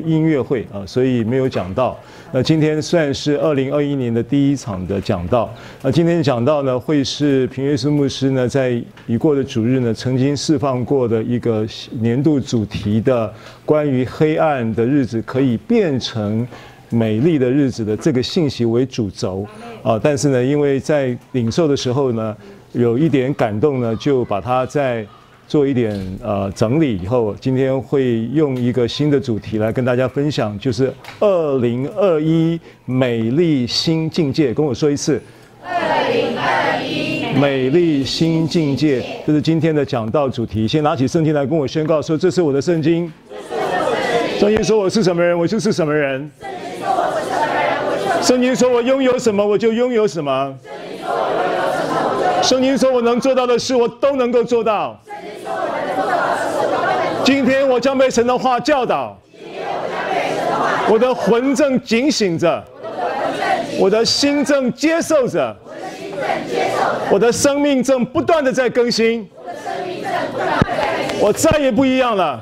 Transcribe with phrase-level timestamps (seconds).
[0.00, 1.98] 音乐会啊，所以没有讲到。
[2.32, 5.52] 那今天算是二零二一年的第一场的讲道。
[5.82, 11.66] 那今天讲到呢，会是平耶稣牧师呢在已过的主日呢曾经释放过的一个
[12.00, 13.32] 年度主题的
[13.64, 16.46] 关于黑暗的日子可以变成
[16.88, 19.46] 美丽的日子的这个信息为主轴
[19.82, 19.98] 啊。
[20.02, 22.36] 但是呢，因为在领受的时候呢，
[22.72, 25.06] 有一点感动呢，就把它在。
[25.50, 34.54] 做一点呃整理以后，今天会用一个新的主题来跟大家分享，就是二零二一美丽新境界。
[34.54, 35.20] 跟我说一次，
[35.64, 40.68] 二零二一美丽新境界，这是今天的讲道主题。
[40.68, 43.12] 先拿起圣经来跟我宣告说：“这是我的圣经。”
[44.38, 46.30] 圣经说我是什么人，我就是什么人。
[48.22, 50.56] 圣经说我拥有什么，我就拥有什么。
[52.40, 54.96] 圣经说我能做到的事，我都能够做到。
[57.24, 59.16] 今天我将被神的话教导，
[60.88, 62.62] 我的魂正警醒着，
[63.78, 65.54] 我的心正接受着，
[67.10, 69.28] 我的生命正不断的在更新，
[71.20, 72.40] 我再也不一样了，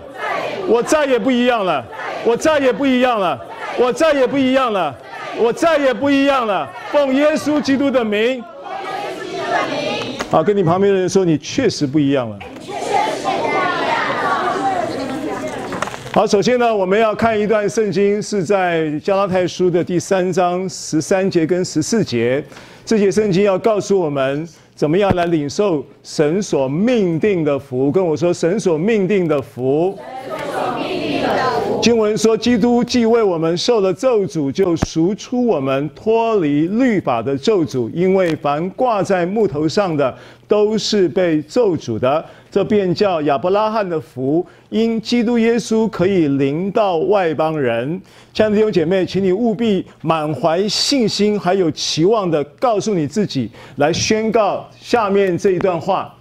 [0.67, 1.85] 我再也不一样了，
[2.25, 3.39] 我再也不一样了，
[3.79, 4.95] 我再也不一样了，
[5.39, 8.43] 我再也不一样了，奉耶稣基督的名，
[10.31, 12.39] 好，跟你旁边的人说，你确实不一样了。
[16.19, 22.45] 好，首先呢，我们要看一段圣经，是在加拉太书的第三章十三节跟十四节。
[22.85, 27.93] 这节圣经要告诉我们，怎么样来领受神所命定的福。
[27.93, 29.97] 跟我说，神所命定的福。
[31.81, 40.13] 经文说，基督既为我们受了咒诅，就赎出我们脱离律法的咒诅，因为凡挂在木头上的，
[40.49, 42.25] 都是被咒诅的。
[42.51, 48.01] 这便叫亚伯拉罕的福，因基督耶稣可以临到外邦人。
[48.33, 56.15] 亲爱的弟兄姐妹，请你务必满怀信心还有期望的告诉你自己，来宣告下面这一段话。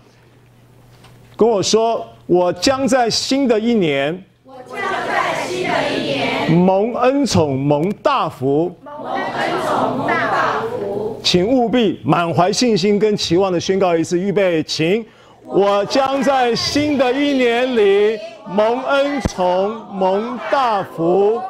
[1.38, 4.78] 跟我说，我将在新的一年，我将
[5.08, 11.20] 在新的一年蒙恩宠，蒙大福，蒙恩宠，蒙大福。
[11.24, 15.06] 请务必满怀信心跟期望的宣告一次，预备，请。
[15.48, 18.20] 我将在新的一年里
[18.50, 21.42] 蒙恩宠、蒙大福。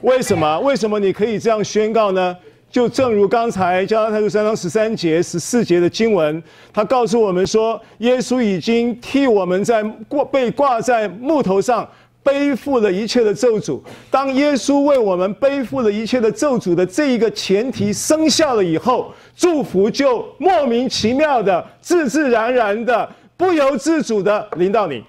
[0.00, 0.58] 为什么？
[0.60, 2.34] 为什么你可以这样宣告呢？
[2.70, 11.86] 就正如刚才加拉太书三章十三节、十四节的经文，他告诉我们说，耶稣已经替我们在挂被挂在木头上，
[12.22, 13.78] 背负了一切的咒诅。
[14.10, 23.06] 当耶稣为我们背负了一切的咒诅的这一个前提生效了以后，祝福就莫名其妙的、自自然然的。
[23.36, 25.02] 不由自主的临到你，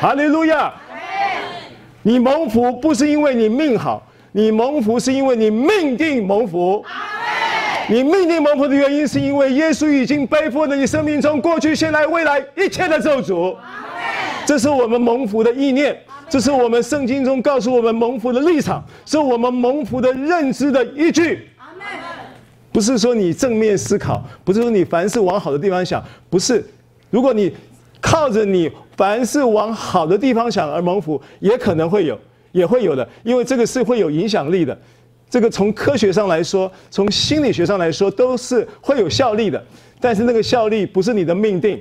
[0.00, 0.72] 哈利路亚！
[2.02, 4.02] 你蒙福不是因为你命好，
[4.32, 6.84] 你蒙福是因为你命定蒙福。
[7.88, 13.56] 你命定蒙福的原因是因为耶稣已经背负了你生命中过去、现在、未来一切的咒诅。
[14.46, 15.96] 这是我们蒙福的意念，
[16.28, 21.48] 这是我们圣经中告诉我们蒙福的立场，是我们蒙福的认知的依据。
[22.72, 26.64] 不是说你正面思考，不是说你凡事往好的地方想，不是。
[27.10, 27.52] 如果你
[28.00, 32.18] 靠着你凡是往好的地方想而蒙福，也可能会有，
[32.52, 34.76] 也会有的，因为这个是会有影响力的。
[35.28, 39.62] 这个从科学上来说，从心理学上来说，都是会有效力的。
[40.00, 41.78] 但是那个效力不是你的命定。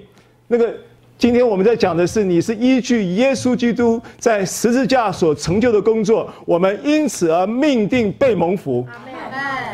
[0.48, 0.72] 那个
[1.18, 8.86] 今天我们在讲的是，你是依据耶稣基督在十字架所成就的工作，我们因此而命定被蒙福。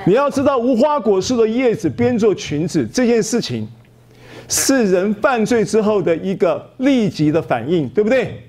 [0.05, 3.67] 你要知道，无花果树的叶子编做裙子这件事情。
[4.47, 8.43] 是人犯罪之后的一个立即的反应，对不对？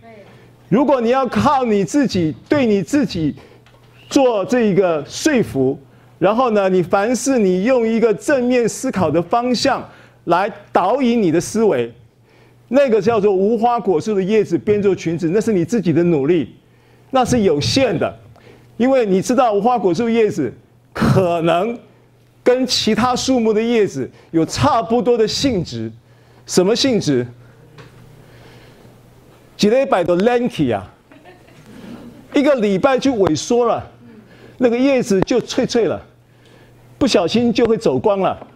[0.68, 3.34] 如果你要靠你自己对你自己
[4.08, 5.78] 做这一个说服，
[6.18, 9.82] 然后呢，你凡事你用一个正面思考的方向
[10.24, 11.93] 来导引你的思维，
[12.69, 16.54] 那个叫做无花果树的叶子编做裙子，那是你自己的努力，
[17.10, 18.14] 那是有限的，
[18.76, 20.52] 因为你知道无花果树叶子
[20.92, 21.78] 可能。
[22.46, 25.90] 跟其他树木的叶子有差不多的性质，
[26.46, 27.26] 什么性质？
[29.56, 30.88] 几礼拜的 lanky 啊，
[32.32, 33.84] 一个礼拜就萎缩了，
[34.58, 36.00] 那个叶子就脆脆了，
[36.96, 38.46] 不小心就会走光了，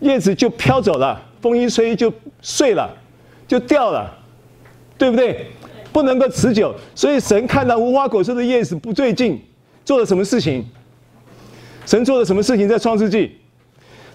[0.00, 2.12] 叶子就飘走了，风一吹就
[2.42, 2.94] 碎了，
[3.48, 4.14] 就掉了，
[4.98, 5.46] 对不对？
[5.94, 9.40] 不能够持久，所以神看到无花果树的叶子不对劲，
[9.82, 10.62] 做了什么事情？
[11.86, 12.68] 神做了什么事情？
[12.68, 13.36] 在创世纪，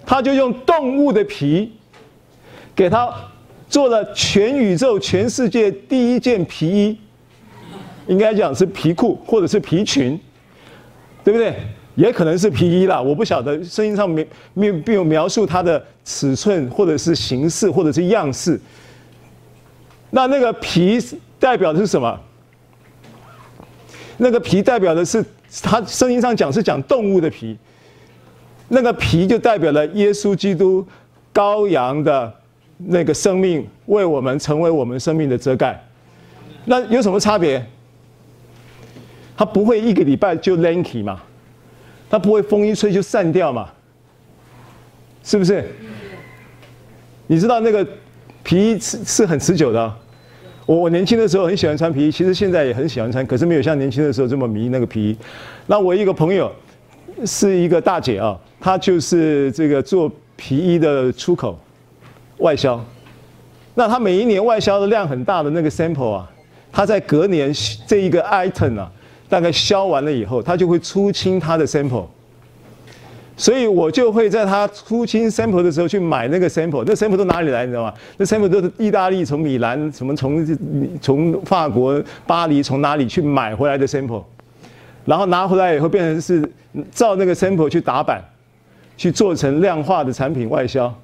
[0.04, 1.72] 他就用动物的皮，
[2.74, 3.12] 给他
[3.68, 6.98] 做了全宇宙、全世界第一件皮衣。
[8.06, 10.18] 应该讲是皮裤或者是皮裙，
[11.22, 11.54] 对不对？
[11.94, 18.58] 也可能是皮衣啦，我不晓得声音上没没没有描述它的尺寸或者是形式或者是样式。
[20.10, 20.98] 那那个皮
[21.38, 22.18] 代表的是什么？
[24.16, 25.24] 那个皮代表的是，
[25.62, 27.56] 它圣经上讲是讲动物的皮，
[28.68, 30.86] 那个皮就代表了耶稣基督
[31.34, 32.32] 羔羊的
[32.78, 35.82] 那个生命，为我们成为我们生命的遮盖。
[36.64, 37.64] 那有什么差别？
[39.36, 41.20] 它不会一个礼拜就 lanky 嘛？
[42.08, 43.70] 它不会风一吹就散掉嘛？
[45.24, 45.66] 是不是？
[47.26, 47.86] 你知道那个
[48.42, 49.94] 皮是是很持久的。
[50.70, 55.16] 我我年轻的时候很喜欢穿皮衣，其实现在也很喜欢穿，可是没有像年轻的时候这么迷那个皮衣。
[55.66, 56.48] 那我一个朋友
[57.26, 61.58] 是一个大姐啊，她就是这个做皮衣的出口
[62.38, 62.80] 外销。
[63.74, 66.30] 那她每一年外销的量很大的那个 sample 啊，
[66.70, 67.52] 她在隔年
[67.84, 68.88] 这一个 item 啊。
[69.28, 72.06] 大概销完了以后，她就会出清她的 sample，
[73.40, 76.84] 所以我就会在他出清 sample 的时候去买那个 sample。
[76.86, 77.64] 那 sample 都哪里来？
[77.64, 77.94] 你知道吗？
[78.18, 80.58] 那 sample 都是意大利从米兰什么从
[81.00, 84.22] 从法国巴黎从哪里去买回来的 sample，
[85.06, 86.46] 然后拿回来以后变成是
[86.92, 88.22] 照那个 sample 去打版，
[88.98, 90.94] 去做成量化的产品外销。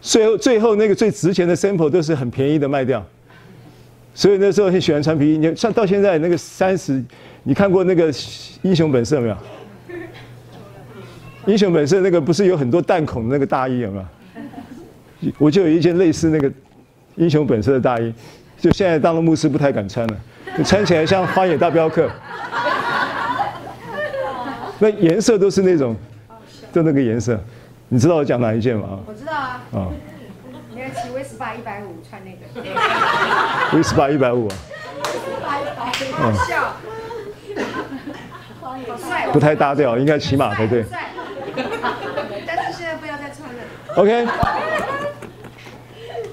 [0.00, 3.04] 最后最后那个最值钱的 sample 都是很便宜的卖掉。
[4.14, 7.02] 所以那时候很喜欢穿皮衣，你像到现在那个三十，
[7.42, 8.14] 你看过那个
[8.62, 9.36] 英雄本色没有？
[11.46, 15.32] 英雄本色那个不是有很多弹孔的那个大衣有没有？
[15.38, 16.50] 我就有一件类似那个
[17.16, 18.12] 英雄本色的大衣，
[18.58, 20.16] 就现在当了牧师不太敢穿了，
[20.56, 22.10] 就穿起来像荒野大镖客。
[24.78, 25.96] 那颜色都是那种，
[26.72, 27.40] 就那个颜色，
[27.88, 28.98] 你知道我讲哪一件吗？
[29.06, 29.62] 我知道啊。
[29.72, 29.88] 啊。
[30.74, 34.56] 你要骑威斯巴一百五穿那个，威斯巴一百五啊，
[36.12, 36.76] 好笑，
[39.32, 40.84] 不太搭调，应该骑马才对。
[42.44, 43.60] 但是现在不要再穿了。
[43.94, 44.26] OK，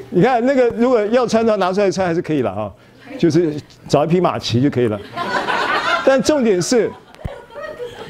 [0.10, 2.72] 你看那个，如果要穿的话，拿出来穿还是可以了啊，
[3.18, 3.54] 就是
[3.88, 4.98] 找一匹马骑就可以了。
[6.06, 6.90] 但重点是，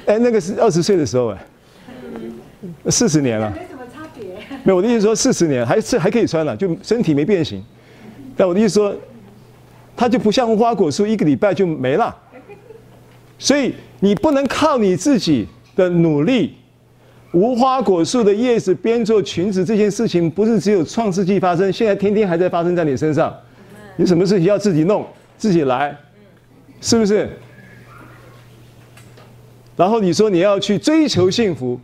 [0.05, 1.37] 哎，那个是二十岁的时候哎，
[2.89, 3.51] 四十年了。
[4.63, 7.63] 没有，我的意思说四十年还是还可以穿了，就身体没变形。
[8.37, 8.95] 但我的意思说，
[9.97, 12.15] 它就不像无花果树，一个礼拜就没了。
[13.39, 16.55] 所以你不能靠你自己的努力。
[17.31, 23.35] 无花果树的叶子编做裙子这件事情，不是只有创世纪发生，现在天天还在发生在你身上。
[23.97, 25.05] 你什么事情要自己弄，
[25.37, 25.95] 自己来，
[26.81, 27.29] 是不是？
[29.75, 31.79] 然后你说你要去追求幸福。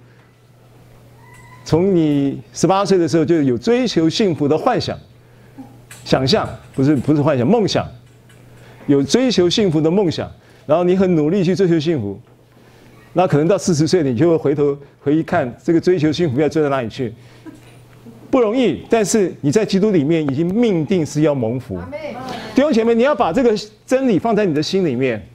[1.63, 4.95] 从你十八岁的时候就有追求幸福的幻想、
[6.03, 7.87] 想象，不是不是幻想，梦想，
[8.85, 10.31] 有追求幸福的梦想，
[10.67, 12.19] 然后你很努力去追求幸福，
[13.17, 17.13] 那可能到四十岁你就会回头回一看，这个追求幸福要追到哪里去？
[18.29, 21.79] 不容易，但是你在基督里面已经命定是要蒙福。
[22.53, 23.57] 弟兄姐妹，你要把这个
[23.87, 25.25] 真理放在你的心里面。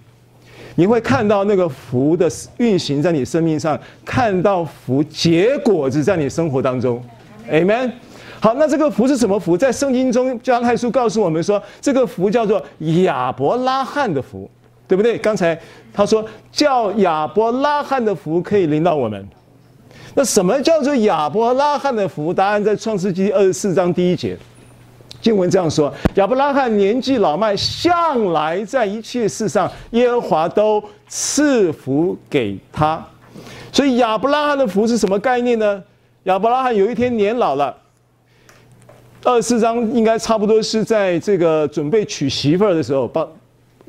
[0.74, 7.02] 你会看到那个福的运行在你生命上，看到福结果子在你生活当中
[7.50, 7.90] ，Amen。
[8.40, 9.56] 好，那这个福是什么福？
[9.56, 12.62] 在圣经中，加太书告诉我们说，这个福叫做
[13.04, 14.48] 亚伯拉罕的福，
[14.90, 15.16] 对不对？
[15.16, 15.56] 刚才
[15.92, 19.24] 他说叫亚伯拉罕的福可以领到我们。
[20.16, 22.34] 那什么叫做亚伯拉罕的福？
[22.34, 24.36] 答案在创世纪二十四章第一节。
[25.20, 33.00] 经文这样说：亚伯拉罕年纪老迈，向来在一切事上，耶和华都赐福给他。
[33.70, 35.80] 所以亚伯拉罕的福是什么概念呢？
[36.24, 37.76] 亚伯拉罕有一天年老了，
[39.22, 43.24] 二十四章应该差不多是在这个准备娶媳妇儿的时候，帮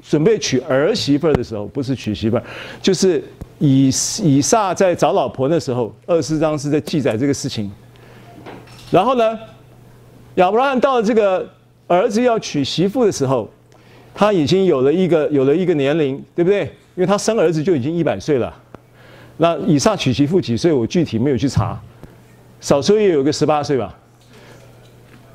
[0.01, 2.43] 准备娶儿媳妇儿的时候，不是娶媳妇儿，
[2.81, 3.23] 就是
[3.59, 3.87] 以
[4.23, 7.71] 以撒在找老婆的时候，二十四章是在记载这个事情。
[8.89, 9.39] 然后呢？
[10.35, 11.45] 亚伯拉罕到这个
[11.87, 13.49] 儿子要娶媳妇的时候，
[14.15, 16.61] 他已经有了一个有了一个年龄，对不对？
[16.95, 18.53] 因为他生儿子就已经一百岁了。
[19.35, 20.71] 那以撒娶媳妇几岁？
[20.71, 21.77] 我具体没有去查，
[22.61, 23.93] 少说也有个十八岁吧？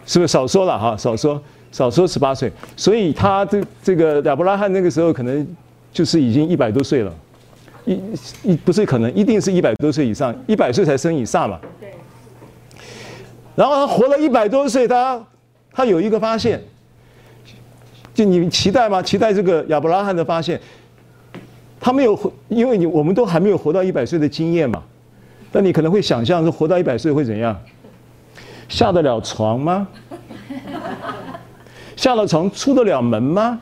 [0.07, 0.97] 是不是少说了哈？
[0.97, 1.43] 少说
[1.77, 2.51] 少说十八岁。
[2.75, 5.47] 所以他这这个亚伯拉罕那个时候可能
[5.93, 7.13] 就是已经一百多岁了，
[7.85, 8.01] 一
[8.43, 11.61] 一不是可能，一定是一百多岁以上，一百岁才生以撒嘛。
[11.79, 11.93] 对
[13.55, 15.23] 然后他活了一百多岁，他
[15.71, 16.59] 他有一个发现，
[18.15, 19.03] 就你期待吗？
[19.03, 20.59] 期待这个亚伯拉罕的发现？
[21.79, 24.83] 他没有，因为你我们都还没有活到一百岁的经验嘛。
[25.53, 27.55] 那你可能会想象说，活到一百岁会怎样？
[28.69, 29.87] 下得了床吗？
[31.97, 33.61] 下了床出得了门吗？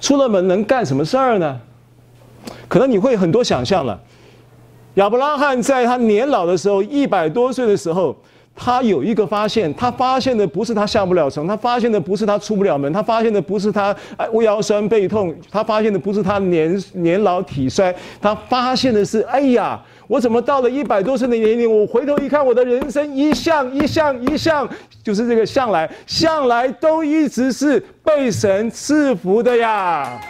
[0.00, 1.60] 出了门能干什么事儿呢？
[2.68, 3.98] 可能你会很多想象了。
[4.94, 8.14] 亚伯拉罕在他年老的时候，一百多岁的时候，
[8.54, 24.68] 他有一个发现，他发现的不是他下不了床，他发现的不是他出不了门，他发现的不是他哎腰酸背痛，他发现的不是他年年老体衰，他发现的是，哎呀，我怎么到了一百多岁的年龄，我回头一看，我的人生一向一向一向，
[25.02, 30.20] 就是这个向来向来都一直是被神赐福的呀。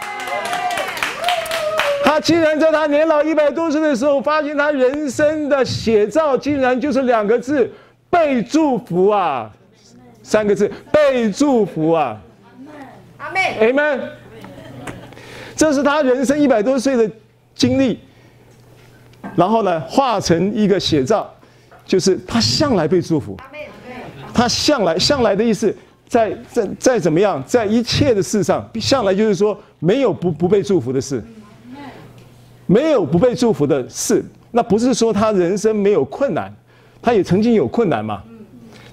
[2.03, 7.69] 他竟然在他年老一百多岁的时候，发现他人生的写照竟然就是两个字：
[8.09, 9.51] 被祝福啊！
[10.23, 12.17] 三个字：被祝福啊！
[13.17, 14.09] 阿妹，阿门。
[15.55, 17.09] 这是他人生一百多岁的
[17.53, 17.99] 经历，
[19.35, 21.29] 然后呢，化成一个写照，
[21.85, 23.37] 就是他向来被祝福。
[24.33, 25.73] 他向来向来的意思，
[26.07, 31.23] 在在在怎么样，在一切的事上，向来就是说没有不不被祝福的事。
[32.67, 36.51] 没有不被祝福的事，那不是说他人生没有困难，
[37.01, 38.23] 他也曾经有困难嘛。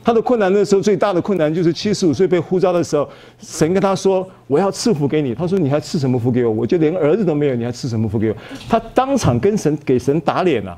[0.05, 3.09] 他的困难那时候最大的困难就是七十五岁被呼召的时候，
[3.41, 6.51] 神跟他说：“我要赐福给你。”他说：“你还赐什么福给我？
[6.51, 8.37] 我就连儿子都没有，你还赐什么福给我？”
[8.69, 10.77] 他当场跟神给神打脸了，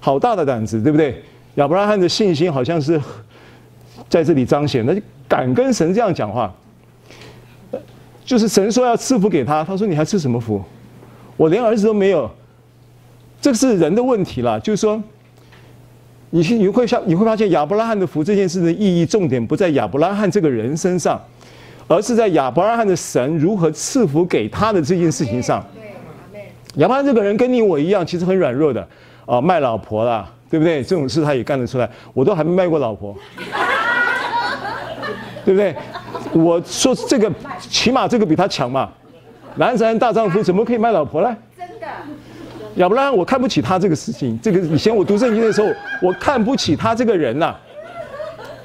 [0.00, 1.22] 好大的胆子，对不对？
[1.54, 3.00] 亚伯拉罕的信心好像是
[4.08, 6.52] 在这里彰显，那就敢跟神这样讲话，
[8.24, 10.62] 就是神说要赐福给他，他说：“你还赐什么福？”
[11.36, 12.28] 我连儿子都没有，
[13.40, 14.58] 这是人的问题了。
[14.58, 15.00] 就是说，
[16.30, 21.20] 你去你会像你会发现亚伯拉罕的福这件事的意义重点不在亚伯拉罕这个人身上，
[21.86, 25.64] 而是在亚伯拉罕的神如何赐福给他的这件事情上。
[26.74, 28.86] 亚伯拉罕这个人跟你我一样，其实很软弱的
[29.24, 30.82] 啊，卖老婆啦，对不对？
[30.82, 31.88] 这种事他也干得出来。
[32.12, 33.16] 我都还没卖过老婆，
[35.44, 35.74] 对不对？
[36.34, 38.90] 我说这个起码这个比他强嘛。
[39.56, 41.36] 男人大丈夫怎么可以卖老婆呢？
[41.56, 41.86] 真的，
[42.78, 44.38] 要不然我看不起他这个事情。
[44.40, 45.68] 这个以前我读圣经的时候，
[46.00, 47.60] 我看不起他这个人呐、啊，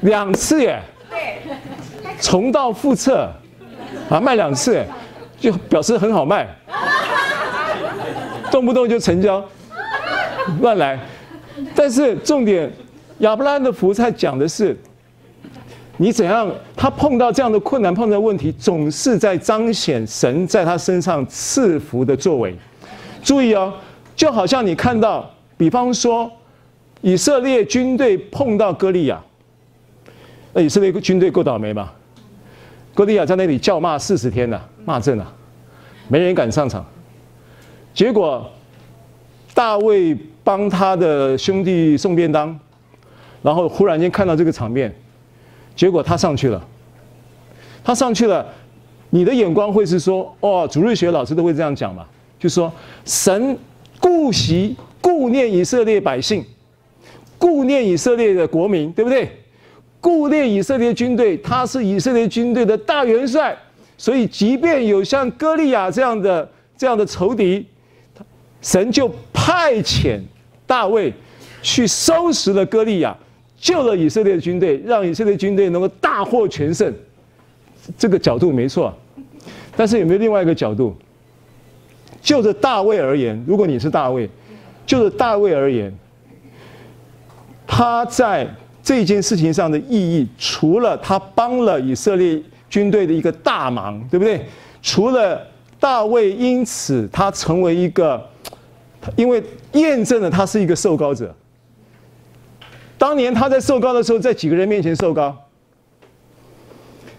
[0.01, 0.79] 两次耶，
[2.21, 3.27] 重蹈覆辙，
[4.11, 4.85] 啊，卖两次，
[5.39, 6.47] 就表示很好卖，
[8.51, 9.43] 动不动就成交，
[10.61, 10.99] 乱来。
[11.73, 12.71] 但是重点，
[13.17, 14.77] 亚伯拉罕的福菜讲的是。
[15.97, 16.51] 你怎样？
[16.75, 22.55] 他碰到这样的困难，碰到问题，总是在彰显神在他身上赐福的作为。
[23.21, 23.71] 注意哦，
[24.15, 26.31] 就好像你看到，比方说
[27.01, 29.21] 以色列军队碰到歌利亚，
[30.53, 31.93] 那以色列军队够倒霉吧？
[32.93, 35.33] 歌利亚在那里叫骂四十天了，骂阵了，
[36.07, 36.85] 没人敢上场。
[37.93, 38.49] 结果
[39.53, 42.57] 大卫帮他的兄弟送便当，
[43.41, 44.93] 然后忽然间看到这个场面。
[45.75, 46.63] 结果他上去了，
[47.83, 48.45] 他上去了，
[49.09, 52.05] 你的眼光会是说，哦，主日学老师都会这样讲嘛，
[52.39, 52.71] 就说
[53.05, 53.57] 神
[54.03, 56.43] 顾惜顾念以色列百姓，
[57.37, 59.31] 顾念以色列的国民，对不对？
[60.01, 63.57] 顾念以色列军队，他是以色列军队的大元帅，
[63.97, 67.65] 所以即便有像歌利亚这样的这样的仇敌，
[68.61, 70.19] 神就派遣
[70.67, 71.13] 大卫
[71.61, 73.15] 去收拾了歌利亚。
[73.57, 76.93] 救了以色列军队，让以色列军队能够大获全胜，
[77.97, 78.93] 这个角度没错。
[79.77, 80.93] 但是有没有另外一个角度？
[82.23, 84.27] 就着大卫而言，如果你是大卫，
[84.85, 85.93] 就着大卫而言，
[87.67, 88.47] 他在
[88.81, 94.45] 这件事情上的意义，除了他帮了以色列军队的一个大忙，对不对？
[94.81, 95.45] 除了
[95.79, 98.25] 大卫因此他成为一个，
[99.17, 101.35] 因为验证了他是一个受膏者。
[102.97, 105.37] 当年他在受膏的时候，在几个人面前受膏？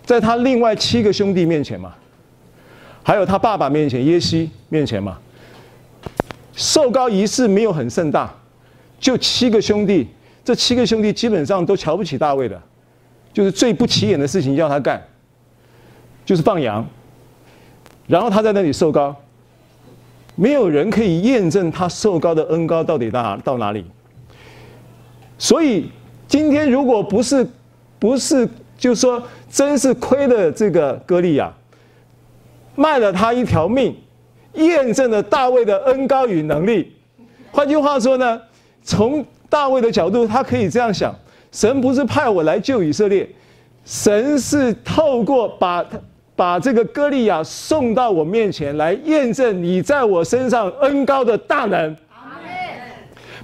[0.07, 1.95] 在他另外七个兄弟面前嘛，
[3.05, 5.17] 还有他爸爸面前耶西面前嘛。
[6.55, 8.33] 受膏仪式没有很盛大，
[8.99, 10.09] 就七个兄弟，
[10.45, 12.61] 这七个兄弟基本上都瞧不起大卫的，
[13.33, 15.03] 就是最不起眼的事情要他干，
[16.25, 16.85] 就是放羊。
[18.07, 19.15] 然后他在那里受膏，
[20.37, 23.85] 没有人可以验证他受膏的恩膏到底到哪到哪里。
[25.39, 25.91] 所以
[26.29, 27.45] 今天如果不是，
[27.99, 29.21] 不是，就是说，
[29.51, 31.53] 真是亏了这个歌利亚，
[32.75, 33.97] 卖了他一条命，
[34.55, 36.93] 验证了大卫的恩高与能力。
[37.51, 38.41] 换句话说呢，
[38.83, 41.15] 从大卫的角度，他可以这样想：
[41.53, 43.29] 神不是派我来救以色列，
[43.85, 45.85] 神是透过把
[46.35, 51.97] 把这个歌利亚送到我面前来验证你在我身上恩高的大能。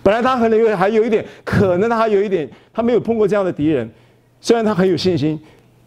[0.03, 3.89] 本来他可能有还有一点，可能他还有一点，他没有碰过这样的敌人，
[4.41, 5.39] 虽然他很有信心，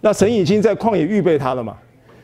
[0.01, 1.75] 那神已经在旷野预备他了嘛，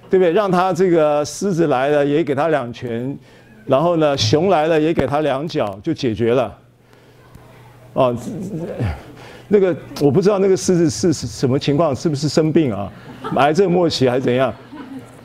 [0.09, 0.31] 对不对？
[0.31, 3.17] 让他这个狮子来了也给他两拳，
[3.65, 6.57] 然后呢，熊来了也给他两脚，就解决了。
[7.93, 8.15] 哦，
[9.47, 12.91] 那个我不知道那个狮子是什么情况，是不是生病啊？
[13.35, 14.53] 癌症末期还是怎样？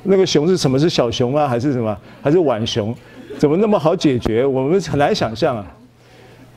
[0.02, 0.78] 那个熊是什么？
[0.78, 1.96] 是小熊啊，还是什么？
[2.22, 2.94] 还是浣熊？
[3.38, 4.44] 怎么那么好解决？
[4.44, 5.66] 我们很难想象啊。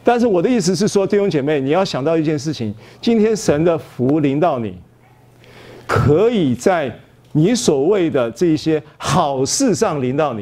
[0.04, 4.78] 但是我的意思是说，弟兄姐妹，你要想到一件事情：今天神的福临到你，
[5.86, 6.94] 可以在
[7.38, 10.42] 你所谓的这些好事上临到你；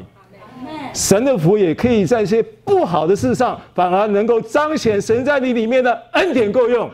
[0.94, 6.90] 神的福也可以在一些不好的事上，反而能够彰显神在你里面的恩典够用。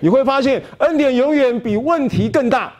[0.00, 2.72] 你会发现，恩典永远比问题更大。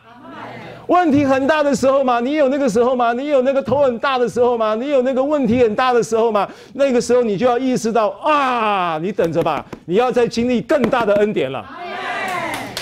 [0.87, 2.19] 问题很大的时候嘛？
[2.21, 3.13] 你有那个时候吗？
[3.13, 4.75] 你有那个头很大的时候吗？
[4.75, 6.49] 你有那个问题很大的时候吗？
[6.73, 11.63] 那个时候你就要意识到啊，你等着吧，你要再经历更大的恩典了。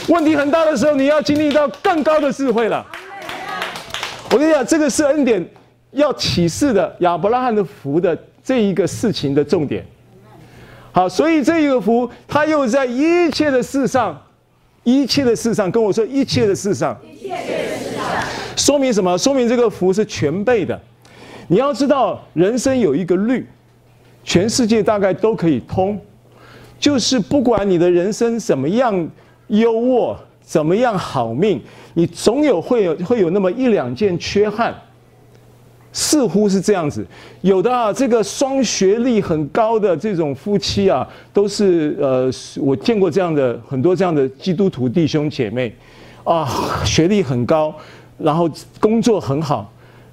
[0.09, 2.85] 问题很大的时候，你要经历到更高的智慧了。
[4.35, 5.49] 我跟你讲，这个是恩典
[5.93, 9.87] 要启示的亚伯拉罕的福的这一个事情的重点。
[10.91, 14.21] 好，所以这一个福，他又在一切的事上，
[14.83, 17.01] 一切的事上跟我说，一切的事上。
[17.09, 18.05] 一切的事上
[18.57, 19.17] 说明什么？
[19.17, 20.81] 说明这个福是全备的。
[21.47, 23.47] 你要知道，人生有一个律，
[24.25, 25.97] 全世界大概都可以通，
[26.81, 29.09] 就是不管你的人生怎么样
[29.47, 31.61] 优渥，怎么样好命，
[31.95, 34.75] 你总有会有会有那么一两件缺憾。
[35.97, 37.07] 似乎是这样子，
[37.43, 42.29] 有的啊，这个双学历很高的这种夫妻啊，都是呃，
[42.61, 45.73] 我见过这样的很多这样的基督徒弟兄姐妹，
[46.25, 46.49] 啊，
[46.85, 47.73] 学历很高。
[48.17, 48.49] 然后
[48.79, 49.69] 工作很好，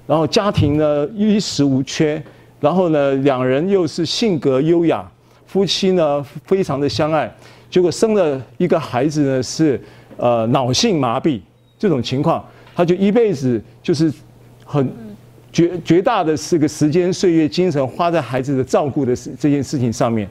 [0.08, 2.20] 然后家庭呢衣食无缺，
[2.58, 5.08] 然后呢两人又是性格优雅，
[5.46, 7.32] 夫妻呢非常的相爱，
[7.70, 9.80] 结果生了一个孩子呢是
[10.16, 11.40] 呃脑性麻痹
[11.78, 14.12] 这种情况，他就一辈子就是
[14.64, 14.88] 很
[15.52, 20.28] 绝绝大的这个时间岁月精神花在孩子的照顾的这件事情上面，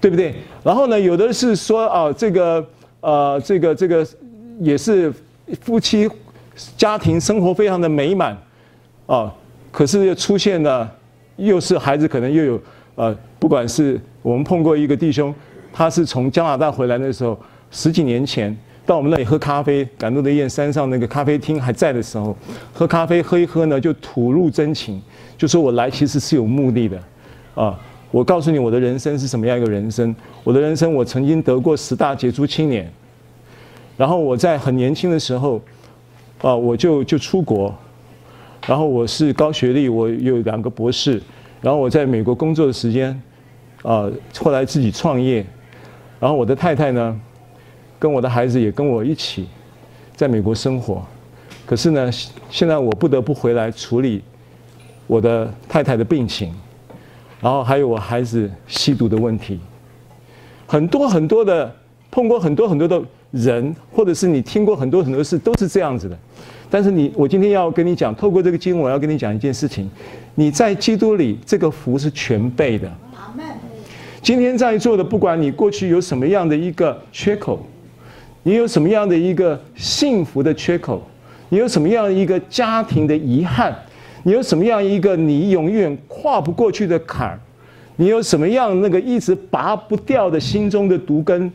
[0.00, 0.34] 对不对？
[0.62, 2.66] 然后呢有的是说啊这个
[3.00, 4.06] 呃这个这个
[4.60, 5.12] 也是
[5.60, 6.08] 夫妻。
[6.76, 8.38] 家庭生活非常的美满，
[9.06, 9.34] 啊，
[9.72, 10.88] 可是又出现了，
[11.34, 12.60] 又是孩子可能又有，
[12.94, 15.34] 呃，不管是我们碰过一个弟兄，
[15.72, 17.36] 他是从加拿大回来的时候，
[17.72, 22.36] 十几年前到我们那里喝咖啡，感动的宴山上那个咖啡厅还在的时候，
[22.72, 25.00] 喝咖啡喝一喝呢，就吐露真情，
[25.36, 27.02] 就说我来其实是有目的的，
[27.54, 27.78] 啊，
[28.10, 32.92] 我告诉你我的人生是什么样一个人生，我的人生我曾经得过十大杰出青年，
[33.96, 35.60] 然后我在很年轻的时候。
[36.42, 37.74] 啊，我就就出国，
[38.66, 41.18] 然后我是高学历，我有两个博士，
[41.62, 43.18] 然后我在美国工作的时间，
[43.82, 45.46] 啊，后来自己创业，
[46.20, 47.18] 然后我的太太呢，
[47.98, 49.46] 跟我的孩子也跟我一起，
[50.16, 51.04] 在美国生活，
[51.66, 52.10] 可是呢，
[52.50, 54.22] 现在我不得不回来处理
[55.06, 56.54] 我的太太的病情，
[57.40, 59.60] 然后还有我孩子吸毒的问题，
[60.66, 61.74] 很多很多的
[62.10, 63.02] 碰过很多很多的。
[63.36, 66.16] 人，或者是你听过很多很多事，都是这样子的。
[66.70, 69.90] 但是你，我今天要跟你讲，透过这个经文，我要跟你讲一件事情：
[70.36, 72.88] 你在基督里，这个福是全备的。
[74.22, 77.58] 今天在座的，不管你过去有什么样的一个缺口，
[78.44, 81.02] 你有什么样的一个幸福的缺口，
[81.48, 83.74] 你有什么样的一个家庭的遗憾，
[84.22, 87.40] 你有什么样一个你永远跨不过去的坎儿，
[87.96, 91.50] 你有什么样那个一直拔不掉的心中的毒根，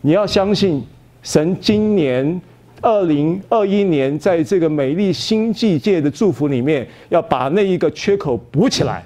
[0.00, 0.84] 你要相信。
[1.22, 2.40] 神今年
[2.80, 9.04] 二零二一年，在这个美丽新季界的祝福里面，要把那一个缺口补起来。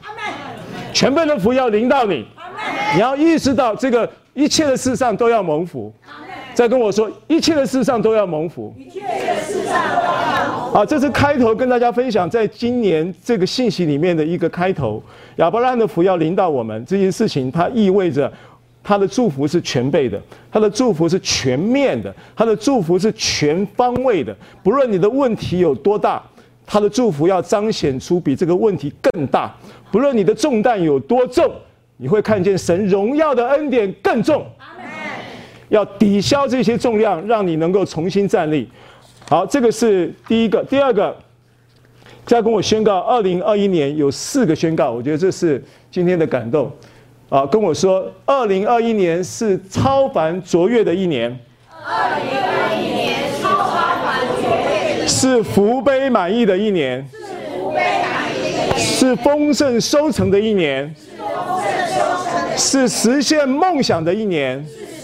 [0.94, 2.24] 全备的福要临到你，
[2.94, 5.92] 你要意识到这个一切的事上都要蒙福。
[6.56, 8.74] 再跟我说，一切的事上都要蒙福。
[8.78, 10.78] 一切的事上都要蒙福。
[10.78, 15.02] 啊，这是开头跟大家分享，在今年这个信息里面的一个开头。
[15.36, 18.32] 亚伯拉罕的福要临到我们这件事情，它意味着。
[18.88, 20.16] 他的祝福是全备的，
[20.48, 24.32] 他的祝福是全面的，他的祝福是全方位的。
[24.62, 26.22] 不论你的问题有多大，
[26.64, 29.52] 他的祝福要彰显出比这个问题更大。
[29.90, 31.50] 不论你的重担有多重，
[31.96, 34.46] 你会看见神荣耀的恩典更重。
[35.68, 38.68] 要抵消这些重量，让你能够重新站立。
[39.28, 40.62] 好，这个是第一个。
[40.64, 41.16] 第二个，
[42.24, 46.70] 再跟我宣告，二零二一年有四个宣告，我觉得这是今天的感动。
[47.28, 51.36] 啊，跟我说，二零二一年是超凡卓越的一年。
[51.84, 53.48] 二零二一年是超
[54.04, 55.08] 凡卓越的一年。
[55.08, 57.04] 是福杯满溢的一年。
[57.10, 57.18] 是
[57.58, 58.78] 福杯满溢的一年。
[58.78, 60.94] 是丰盛收成的一年。
[60.96, 62.56] 是丰盛收成的一年。
[62.56, 64.64] 是实现梦想的一年。
[64.64, 64.95] 是实现梦想的一年。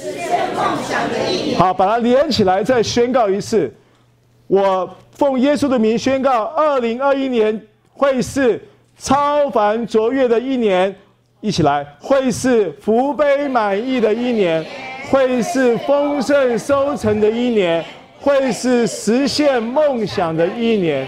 [1.57, 3.73] 好，把它连起来，再宣告一次。
[4.47, 7.61] 我奉耶稣的名宣告，二零二一年
[7.93, 8.61] 会是
[8.99, 10.95] 超凡卓越的一年。
[11.41, 14.65] 一起来，会是福杯满溢的一年，
[15.11, 17.85] 会是丰盛收成的一年，
[18.21, 21.05] 会是实现梦想的一年。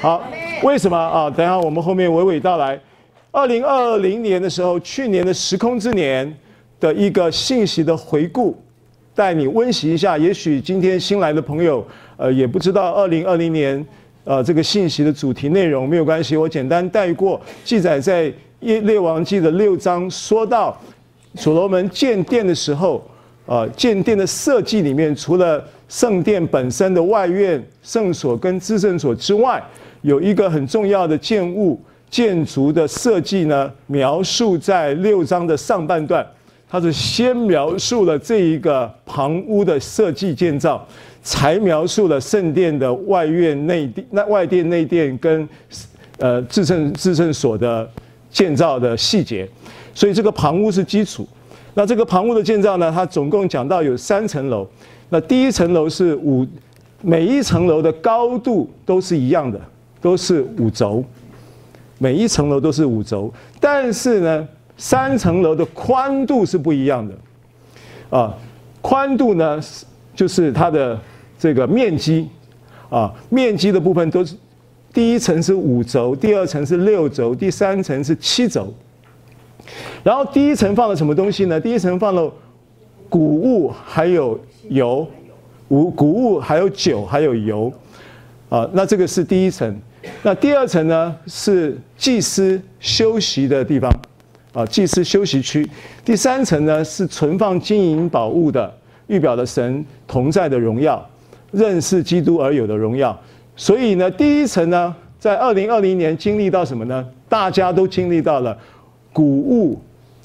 [0.00, 0.22] 好，
[0.62, 1.28] 为什么啊？
[1.28, 2.78] 等一下我们后面娓娓道来。
[3.32, 6.32] 二零二零年的时候，去年的时空之年
[6.78, 8.56] 的一个信息的回顾，
[9.16, 10.16] 带你温习一下。
[10.16, 11.84] 也许今天新来的朋友，
[12.16, 13.84] 呃，也不知道二零二零年，
[14.22, 18.32] 呃，这个信息的主题内容，没有关系，我简单带过，记载在。
[18.60, 20.76] 列列王记的六章说到，
[21.34, 23.06] 所罗门建殿的时候，
[23.44, 29.62] 呃，建殿的设计里面，除了圣殿本身的外院、圣所跟至圣所之外，
[30.00, 36.26] 有一个很重要的建物建筑的设计呢，描述在六章的上半段，
[36.76, 40.86] 他是先描述了这一个旁屋的设计建造，
[41.22, 45.48] 才描述了圣殿的外院内殿、那外殿内殿跟
[46.18, 47.88] 呃制圣制圣所的。
[48.28, 49.48] 建造的细节，
[49.94, 51.26] 所以这个旁屋是基础。
[51.72, 54.68] 那这个旁屋的建造呢，它总共讲到有三层楼。
[55.08, 56.46] 那第一层楼是五，
[57.00, 59.58] 每一层楼的高度都是一样的，
[60.02, 61.02] 都是五轴。
[61.96, 67.14] 每一层楼都是五轴，但是呢，三层楼的宽度是不一样的。
[68.10, 68.34] 啊，
[68.80, 69.60] 宽度呢，
[70.14, 70.98] 就是它的
[71.38, 72.28] 这个面积，
[72.88, 74.36] 啊，面积的部分都是。
[74.92, 78.72] 第一层是五轴，第二层是六轴，第三层是七轴。
[80.02, 81.60] 然后第一层放了什么东西呢？
[81.60, 82.32] 第一层放了
[83.10, 85.06] 谷物，还有油，
[85.68, 87.70] 谷谷物还有酒，还有油。
[88.48, 89.78] 啊，那这个是第一层。
[90.22, 93.92] 那第二层呢，是祭司休息的地方，
[94.56, 95.68] 啊，祭司休息区。
[96.02, 98.72] 第三层呢，是存放金银宝物的，
[99.06, 101.06] 预表了神同在的荣耀，
[101.52, 103.14] 认识基督而有的荣耀。
[103.54, 107.06] 所以呢，第一层呢，在二零二零年经历到什么呢？
[107.28, 108.56] 大家都经历到了，
[109.12, 109.78] 谷物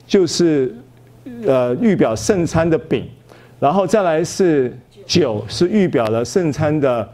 [0.08, 0.74] 就是
[1.46, 3.06] 呃预表圣餐的饼，
[3.60, 4.74] 然后再来是
[5.06, 7.06] 酒，是预表了圣餐的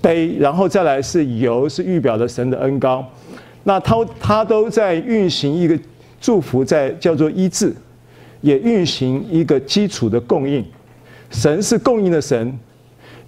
[0.00, 3.06] 杯，然后再来是油，是预表了神的恩膏。
[3.64, 5.78] 那他他都在运行一个
[6.22, 7.74] 祝福，在叫做医治，
[8.40, 10.64] 也运行一个基础的供应。
[11.30, 12.56] 神是供应的神，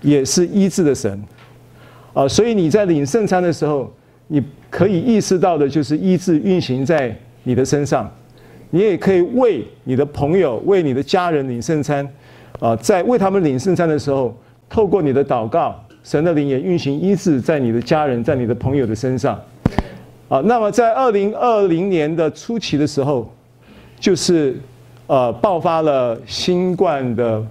[0.01, 1.21] 也是医治的神。
[2.13, 3.93] 啊，所以你在领圣餐的时候，
[4.29, 8.09] 你可以意识到的就是医治运行在你的身上，
[8.71, 12.09] 你也可以为你的朋友、为你的家人领圣餐。
[12.61, 14.33] 啊，在为他们领圣餐的时候，
[14.71, 19.39] 透过你的祷告，神的灵也运行医治在你的家人、在你的朋友的身上。
[20.35, 23.33] 啊，那么在二零二零年的初期的时候，
[24.01, 24.59] 就是
[25.07, 27.47] 呃爆发了新冠的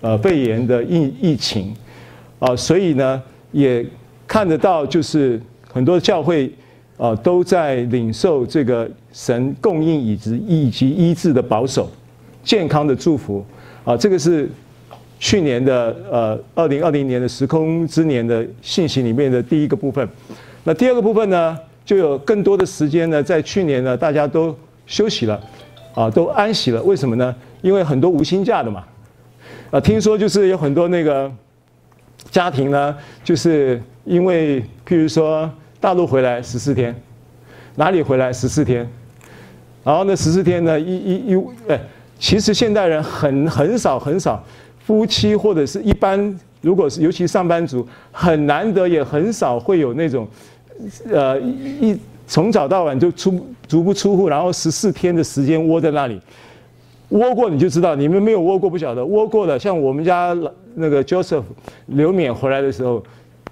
[0.00, 1.72] 呃肺炎的疫疫情。
[2.40, 3.22] 啊，所以呢。
[3.50, 3.82] 也
[4.26, 5.40] 看得到，就是
[5.72, 6.52] 很多教会
[6.98, 11.90] 啊都在领受这个神供应以及以及医治的保守、
[12.44, 13.42] 健康的祝福
[13.86, 13.96] 啊。
[13.96, 14.46] 这个是
[15.18, 20.06] 去年的呃二零二零年的时空之年的信息里面的第一个部分。
[20.64, 24.54] 那第二个部分呢，就有更多的时间呢，在去年呢大家都
[24.86, 25.40] 休息了
[25.94, 26.82] 啊，都安息了。
[26.82, 27.34] 为什么呢？
[27.62, 28.84] 因为很多无薪假的嘛
[29.70, 31.32] 啊，听说就是有很多那个。
[32.30, 36.94] 家庭呢，就是因为譬如说大陆回来十四天，
[37.76, 38.86] 哪里回来十四天，
[39.82, 41.80] 然后呢十四天呢一一一哎，
[42.18, 44.44] 其实现代人很很少很少
[44.84, 50.28] 夫妻或者是一般，如果是尤其上班族，很难得也很少会有那种，
[51.10, 56.20] 呃一从早到晚就出足不出户，然后十四天的时间窝在那里。
[57.10, 59.02] 窝过你就知道，你们没有窝过不晓得。
[59.04, 60.36] 窝过的，像我们家
[60.74, 61.42] 那个 Joseph
[61.86, 63.02] 刘勉回来的时候，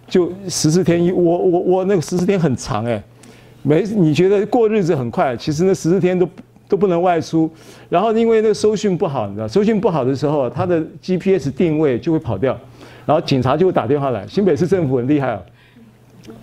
[0.06, 3.02] 就十四天一窝窝窝，那个十四天很长哎，
[3.62, 6.28] 没你觉得过日子很快，其实那十四天都
[6.68, 7.50] 都不能外出。
[7.88, 12.54] 然后因为那个收讯不好，你知道，收讯不好的时候，他的 GPS 定位就会跑掉，
[13.06, 14.26] 然后警察就会打电话来。
[14.26, 15.40] 新北市政府很厉害啊，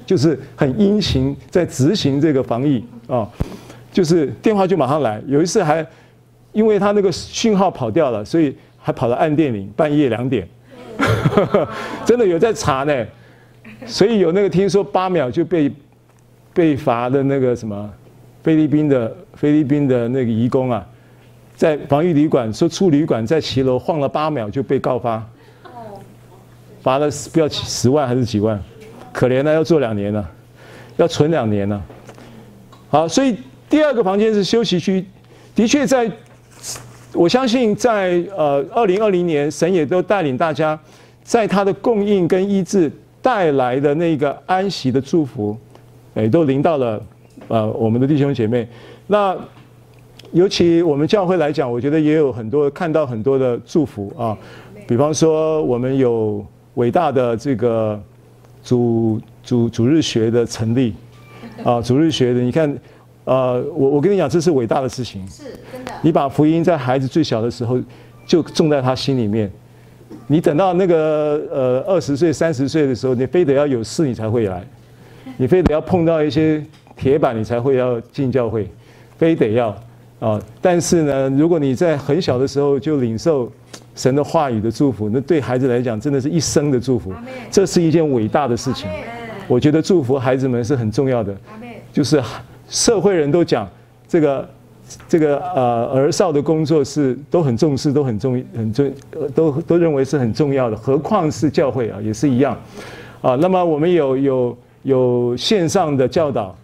[0.05, 3.29] 就是很殷勤在执行这个防疫啊，
[3.91, 5.21] 就是电话就马上来。
[5.27, 5.85] 有一次还。
[6.53, 10.47] 因为他那个讯号跑掉了，所以还跑到暗电铃，半夜两点，
[12.05, 13.05] 真的有在查呢。
[13.87, 15.73] 所以有那个听说八秒就被
[16.53, 17.91] 被罚的那个什么
[18.43, 20.85] 菲律宾的菲律宾的那个移工啊，
[21.55, 25.27] 在防疫旅馆说出旅馆在骑楼晃了八秒就被告发，
[26.83, 28.61] 罚了不要十万还是几万，
[29.13, 30.29] 可怜了要坐两年了，
[30.97, 31.81] 要存两年了。
[32.89, 33.37] 好，所以
[33.69, 35.05] 第二个房间是休息区，
[35.55, 36.11] 的确在。
[37.15, 40.77] 我相信在呃二零二零年，神也都带领大家，
[41.21, 45.55] 在他的供应跟医治带来的那个安息的祝福，
[46.15, 46.99] 哎，都临到了
[47.49, 48.67] 呃我们的弟兄姐妹。
[49.05, 49.37] 那
[50.31, 54.35] 尤其我们教会来讲，我觉得也有很多看到很多的祝福啊，
[54.87, 58.01] 比方说我们有伟大的这个
[58.63, 60.93] 主主主日学的成立，
[61.63, 62.77] 啊，主日学的，你看，
[63.25, 65.91] 呃，我我跟你讲，这是伟大的事情，是真的。
[66.01, 67.77] 你把福音在孩子最小的时候
[68.25, 69.51] 就种在他心里面，
[70.27, 74.65] 你等到那个呃二十岁、三十岁的时候，你非得要有事你才会来，
[75.37, 76.63] 你非得要碰到一些
[76.95, 78.69] 铁板你才会要进教会，
[79.17, 79.75] 非得要。
[80.19, 80.41] 啊！
[80.61, 83.51] 但是呢，如果你在很小的时候就领受
[83.95, 87.13] 神的话语的祝福，那对孩子来讲真的是一生的祝福。
[87.51, 88.89] 这是一件伟大的事情。
[89.47, 91.35] 我觉得祝福孩子们是很重要的。
[91.91, 92.21] 就是
[92.69, 93.69] 社会人都讲
[94.07, 94.49] 这个
[95.07, 98.91] 这个呃儿少的工作是都很重视，都很重很重，
[99.35, 100.77] 都都认为是很重要的。
[100.77, 102.57] 何况是教会啊，也是一样。
[103.21, 106.55] 啊，那么我们有有有线上的教导。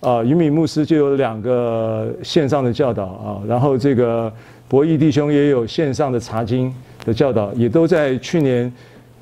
[0.00, 4.32] 啊，于敏牧师就有两个线上的教导啊，然后这个
[4.68, 6.72] 博弈弟兄也有线上的查经
[7.04, 8.70] 的教导，也都在去年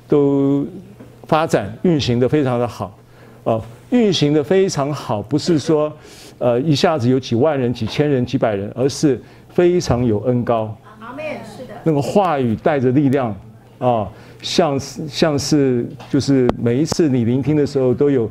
[0.07, 0.65] 都
[1.25, 2.93] 发展运行的非常的好，
[3.43, 5.91] 哦，运行的非常好，不是说
[6.37, 10.75] 呃一下子有几万人、几千人、几百人，而是非常有恩高。
[10.99, 11.73] 阿门，是的。
[11.83, 13.33] 那个话语带着力量
[13.79, 14.07] 啊，
[14.41, 18.29] 像是像是就是每一次你聆听的时候都有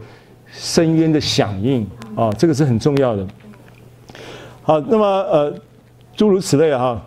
[0.53, 1.87] 深渊的响应。
[2.15, 3.27] 啊，这个是很重要的。
[4.63, 5.55] 好，那么呃，
[6.17, 7.07] 诸如此类哈、啊，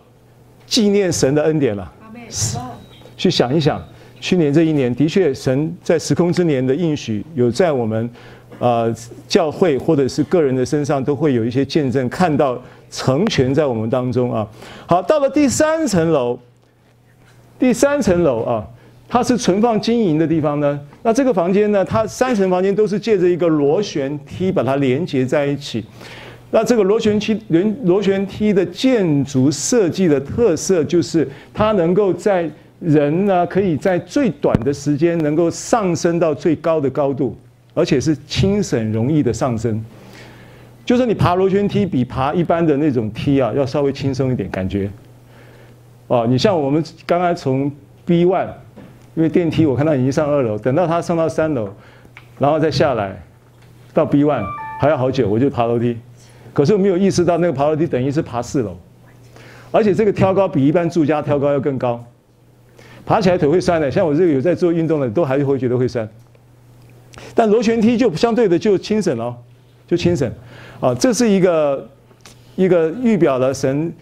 [0.67, 1.91] 纪念神的恩典了。
[3.17, 3.83] 去想一想，
[4.21, 8.09] 去年这一年的确，神在时空之年的应许，有在我们
[8.59, 8.93] 呃
[9.27, 14.47] 教会或者是个人的身上，都会有一些见证，看到成全在我们当中啊。
[14.85, 16.39] 好，到了第三层楼，
[17.57, 18.65] 第三层楼啊。
[19.11, 20.79] 它是存放金银的地方呢。
[21.01, 25.83] 那这个房间呢，它三层房间都是借着一个螺旋梯把它连接在一起。
[26.51, 37.38] 那这个螺旋梯螺螺旋梯的建筑设计的特色，就是它能够在人呢可以在最短的时间能够上升到最高的高度，
[37.73, 39.83] 而且是轻省容易的上升。
[40.85, 44.89] 就是你爬螺旋梯比爬一般的那种梯啊要稍微轻松一点，感觉。
[46.07, 47.71] 哦，你像我们刚刚从
[48.05, 48.47] B one。
[49.15, 51.67] 因为电梯我看到已经上二楼，等到他上到三楼，
[52.38, 53.21] 然后再下来，
[53.93, 54.45] 到 B one
[54.79, 55.97] 还要好久，我就爬楼梯。
[56.53, 58.75] 可是我没有意识到那个爬楼梯等于是爬四楼，
[59.71, 62.03] 而且这个挑高比一般住家挑高要更高，
[63.05, 63.89] 爬起来腿会酸的。
[63.89, 66.07] 像我这个有在做运动的，都还是会觉得会酸。
[67.35, 69.35] 但螺旋梯就相对的就轻省了，
[69.88, 70.31] 就轻省。
[70.79, 71.88] 啊，这是一个
[72.55, 73.93] 一个预表了神。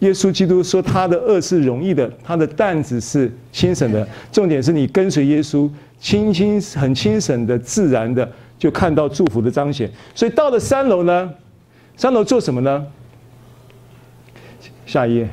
[0.00, 4.06] 耶稣基督说：“他的轭是容易的，他的担子是轻省的。
[4.30, 9.90] 重点是你跟随耶稣，轻轻很轻省的、自然的，就看到祝福的彰显。
[10.14, 11.32] 所以到了三楼呢，
[11.96, 12.86] 三楼做什么呢？
[14.84, 15.28] 下一页，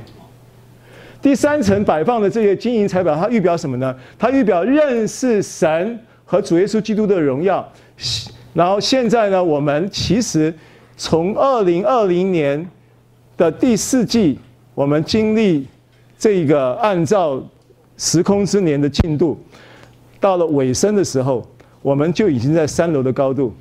[1.21, 3.95] 第三层摆放的这些金银财宝，它预表什么呢？
[4.17, 7.67] 它预表认识神和主耶稣基督的荣耀。
[8.53, 10.53] 然后现在呢，我们其实
[10.95, 12.67] 从二零二零年
[13.37, 14.39] 的第四季。”
[14.75, 15.67] 我们经历
[16.17, 17.39] 这个按照
[17.95, 19.39] 时空之年的进度，
[20.19, 21.47] 到了尾声的时候，
[21.83, 23.53] 我们就已经在三楼的高度。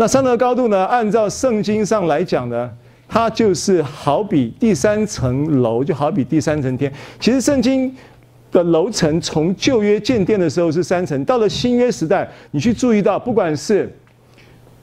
[0.00, 0.86] 那三楼高度呢？
[0.86, 2.70] 按照圣经上来讲呢，
[3.06, 6.90] 它就是好比第三层楼，就好比第三层天。
[7.18, 7.94] 其实圣经
[8.50, 13.94] 的楼层从旧约建殿的时候是三层，到了新约时代，你去注意到，不管是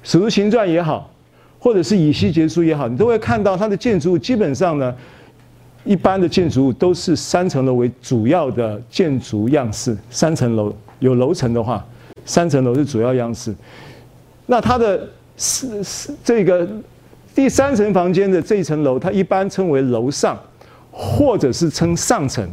[0.04, 1.12] 使徒行传也好。
[1.60, 4.94] 或者是以西结书也好，你都会看到它的建筑物基本上呢，
[5.84, 9.98] 一般的建筑物都是三层楼为主要的建筑样式。
[10.12, 11.84] 三层楼有楼层的话，
[12.24, 13.52] 三层楼是主要样式。
[14.48, 15.08] 那它的
[15.38, 16.68] 是是这个
[17.36, 20.36] 第三层房间的这一层楼，它一般称为楼上，
[20.92, 22.50] 或者是称上层。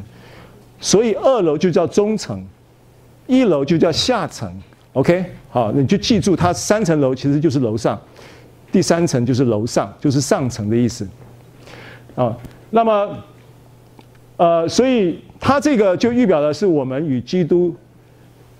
[0.78, 2.44] 所以二楼就叫中层，
[3.26, 4.52] 一楼就叫下层。
[4.92, 7.98] OK，好，你就记住，它三层楼其实就是楼上。
[8.70, 11.06] 第三层就是楼上，就是上层的意思，
[12.16, 12.36] 啊，
[12.70, 13.16] 那么，
[14.36, 17.72] 呃，所以它这个就预表的是我们与基督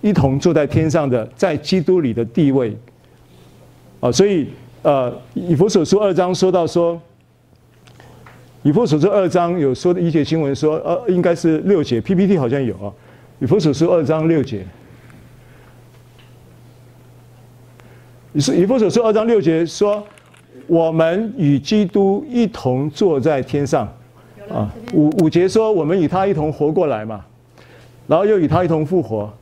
[0.03, 2.77] 一同坐在天上的，在基督里的地位，
[4.05, 4.47] 啊，所以
[4.83, 7.01] 呃，以弗所书二章说到说，
[8.63, 12.93] 以弗所书二章有说的一节经文说，呃，应该是六节，PPT 好像有啊，
[13.39, 14.63] 以弗所书二章六节。
[18.39, 20.07] 是以弗所书二章六节说，
[20.67, 23.91] 我们与基督一同坐在天上，
[24.51, 27.25] 啊，五五节说我们与他一同活过来嘛，
[28.07, 29.33] 然后又与他一同复活，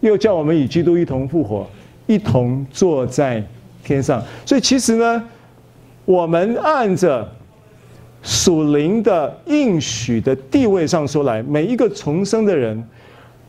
[0.00, 1.66] 又叫我们与基督一同复活，
[2.06, 3.42] 一同坐在
[3.82, 4.22] 天上。
[4.44, 5.22] 所以其实呢，
[6.04, 7.28] 我们按着
[8.22, 12.82] 属灵的应许的地位上说来，每一个重生的人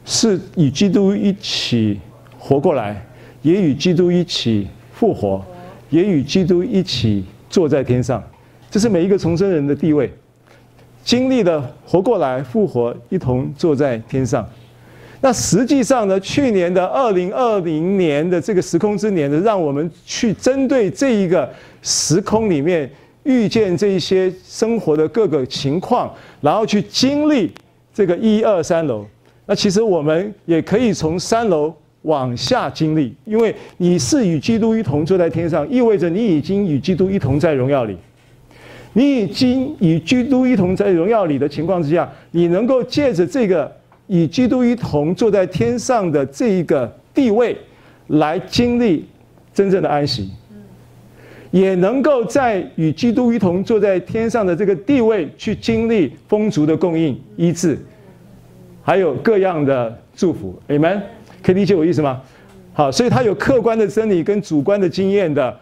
[0.06, 2.00] 是与基督一起
[2.38, 3.06] 活过来，
[3.42, 5.44] 也与基督一起复活，
[5.89, 8.24] 也与基督一起坐在天上。
[8.70, 10.12] 这是每一个重生人的地位，
[11.04, 14.48] 经历了活过来、复活，一同坐在天上。
[15.22, 21.50] 那实际上呢，去年的二零二零年的这个时空之年呢，让我们去针对这一个
[21.82, 22.90] 时空里面
[23.24, 27.52] 遇见这一些生活的各个情况，然后去经历
[27.94, 29.06] 这个一二三楼。
[29.46, 37.98] 那其实我们也可以从三楼往下经历，因为你是与基督一同坐在天上，意味着你已经与基督一同在荣耀里。
[38.94, 43.70] 你已经与基督一同在荣耀里的情况之下，你能够借着这个。
[44.10, 47.56] 与基督一同坐在天上的这一个地位，
[48.08, 49.08] 来经历
[49.54, 50.32] 真正的安息，
[51.52, 57.78] 也能够在与基督一同坐在天上的这个地位去经历丰足的供应、医治，
[58.82, 60.60] 还有各样的祝福。
[60.67, 61.00] 你们
[61.43, 62.19] 可以理解我意思吗？
[62.74, 65.56] 好，所以它有客观的真理跟主观的经验的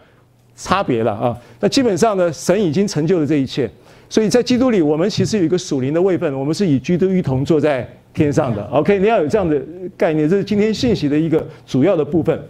[0.56, 1.36] 差别了啊。
[1.60, 3.70] 那基本上呢，神已经成就了这一切，
[4.08, 7.86] 所以在基督里，我们其实有一个属灵的位分，我们是与基督一同坐在。
[8.14, 9.60] 天上的，OK，你要有这样的
[9.96, 12.40] 概念，这是今天信息的一个主要的部分。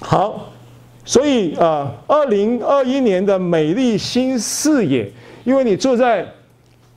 [0.00, 0.52] 好，
[1.04, 5.10] 所以啊，二零二一年的美丽新视野，
[5.44, 6.26] 因为你坐在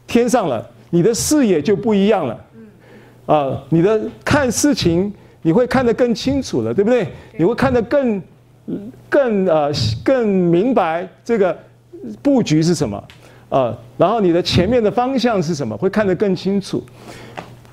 [0.07, 2.45] 天上了，你的视野就不一样了。
[3.25, 7.07] 啊，你的看事情你会看得更清楚了，对不对？
[7.37, 8.21] 你会看得更
[9.07, 9.71] 更呃
[10.03, 11.57] 更明白这个
[12.21, 13.03] 布局是什么
[13.49, 16.83] 啊，然后你的前面的方向是什么，会看得更清楚。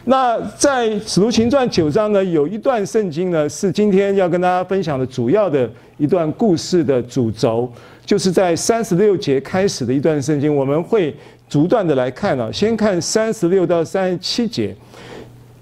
[0.08, 7.70] 那在《使徒行传》九章呢，有一段圣经呢，是今天要跟大家分享的主要的一段故事的主轴，
[8.04, 11.12] 就是在三十六节开始的一段圣经，我们会
[11.48, 12.48] 逐段的来看啊。
[12.52, 14.74] 先看三十六到三十七节，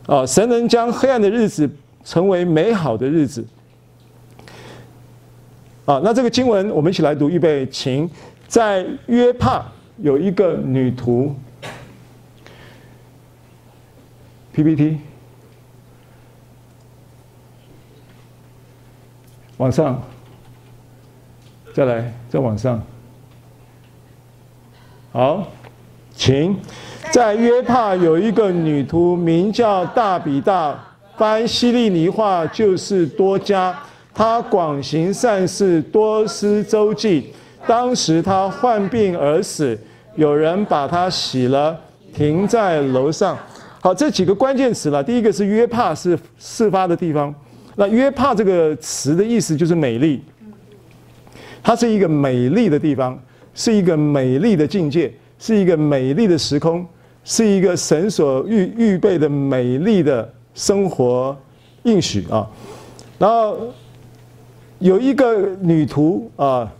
[0.06, 1.68] 啊，神能将黑暗的日子
[2.04, 3.42] 成为美好的日子。
[5.86, 8.08] 啊，那这个经文我们一起来读，预备，请，
[8.46, 9.64] 在约帕
[9.98, 11.34] 有一个女徒。
[14.52, 14.98] PPT，
[19.56, 20.00] 往上，
[21.72, 22.80] 再来，再往上。
[25.10, 25.48] 好，
[26.14, 26.56] 请，
[27.10, 30.78] 在约帕有一个女徒，名叫大比大，
[31.16, 33.76] 翻希利尼话就是多加。
[34.12, 37.32] 她广行善事，多施周济。
[37.66, 39.78] 当时她患病而死，
[40.16, 41.78] 有人把她洗了，
[42.14, 43.36] 停在楼上。
[43.80, 45.02] 好，这几个关键词了。
[45.02, 47.34] 第一个是约帕，是事发的地方。
[47.76, 50.22] 那约帕这个词的意思就是美丽，
[51.62, 53.18] 它是一个美丽的地方，
[53.52, 56.86] 是一个美丽的境界，是一个美丽的时空，
[57.24, 61.36] 是一个神所预预备的美丽的生活
[61.82, 62.48] 应许啊。
[63.18, 63.56] 然后
[64.78, 66.72] 有一个女徒啊，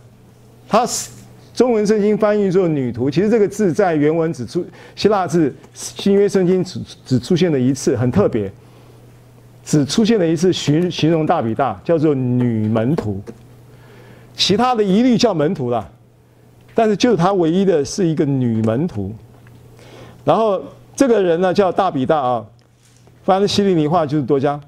[0.83, 1.11] 是。
[1.53, 8.51] 中文圣经翻译作“女徒”，其实这个字在原文只出希腊字新约圣经只只出现了一次，很特别，
[9.63, 13.21] 只出现了一次形形容大比大，叫做女门徒，
[14.35, 15.89] 其他的一律叫门徒了，
[16.73, 19.15] 但是就是他唯一的是一个女门徒。
[20.25, 20.61] 然后
[20.93, 22.45] 这个人呢叫大比大啊，
[23.23, 24.59] 翻的希利尼话就是多加。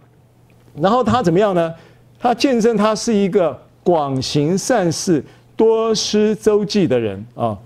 [0.73, 1.73] 然后他怎么样呢？
[2.17, 5.21] 他见证他是一个广行善事。
[5.57, 7.57] 多施周济的人啊，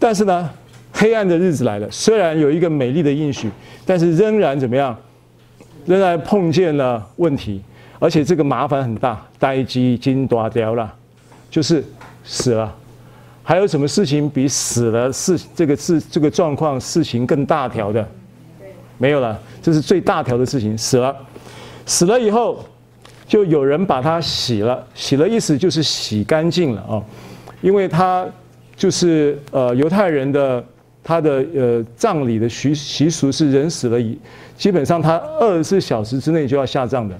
[0.00, 0.50] 但是呢，
[0.92, 1.88] 黑暗的日子来了。
[1.90, 3.48] 虽然有一个美丽的应许，
[3.86, 4.94] 但是仍然怎么样？
[5.86, 7.62] 仍然碰见了问题，
[8.00, 9.24] 而且这个麻烦很大。
[9.38, 10.92] 代志已经大条了，
[11.48, 11.84] 就是
[12.24, 12.74] 死了。
[13.42, 18.06] 还有什么事情比死了事这个事这个状况事情更大条的？
[18.98, 21.16] 没有了，这是最大条的事情，死了。
[21.86, 22.64] 死了以后。
[23.26, 27.02] 就有人把它洗了，洗了意思就是洗干净了啊，
[27.62, 28.26] 因为他
[28.76, 30.64] 就是呃犹太人的
[31.02, 34.18] 他的呃葬礼的习习俗是人死了以
[34.56, 37.18] 基本上他二十四小时之内就要下葬的，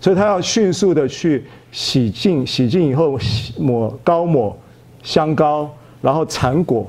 [0.00, 3.18] 所以他要迅速的去洗净，洗净以后
[3.58, 4.56] 抹膏抹
[5.02, 5.68] 香膏，
[6.00, 6.86] 然后缠裹，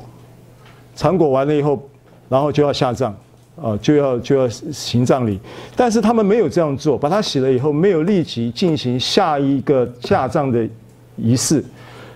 [0.96, 1.82] 缠裹完了以后，
[2.30, 3.16] 然后就要下葬。
[3.62, 5.40] 啊，就要就要行葬礼，
[5.76, 10.68] 但是他们没有这样做，把他洗了以后，没有立即进行下一个下葬的
[11.16, 11.64] 仪式，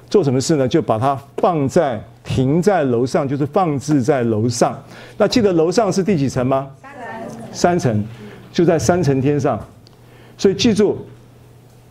[0.10, 0.68] 做什么事呢？
[0.68, 4.76] 就把它放在停在楼上，就是放置在楼上。
[5.18, 6.68] 那记得楼上是第几层吗？
[6.82, 6.92] 三
[7.30, 7.52] 层。
[7.52, 8.04] 三层，
[8.52, 9.64] 就在三层天上。
[10.38, 10.98] 所以记住，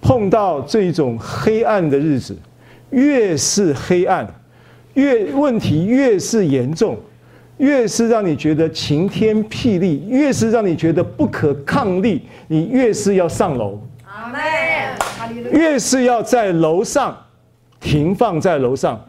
[0.03, 2.37] 碰到这种黑暗的日子，
[2.91, 4.29] 越是黑暗，
[4.95, 6.99] 越问题越是严重，
[7.59, 13.79] 越是让你觉得晴天霹雳，越是让你觉得不可抗力，你越是要上楼。
[15.53, 17.17] 越是要在楼上
[17.81, 19.03] 停放在楼上。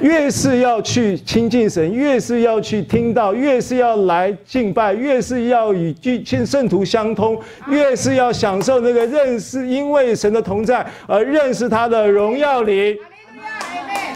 [0.00, 7.38] 越是要去亲近神，越是要去听到，越是要来敬拜，越是要与敬圣徒相通，
[7.68, 12.96] 越是要享受那个认识，因为神的同在而认识他的荣耀里。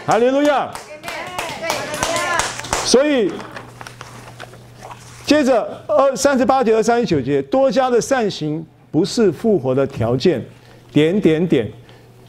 [0.07, 0.71] 哈利路亚！
[2.85, 3.31] 所以，
[5.25, 10.39] 接着二三十八节和三十九节，多加的善行不是复活的条件。
[10.93, 11.67] 点点点，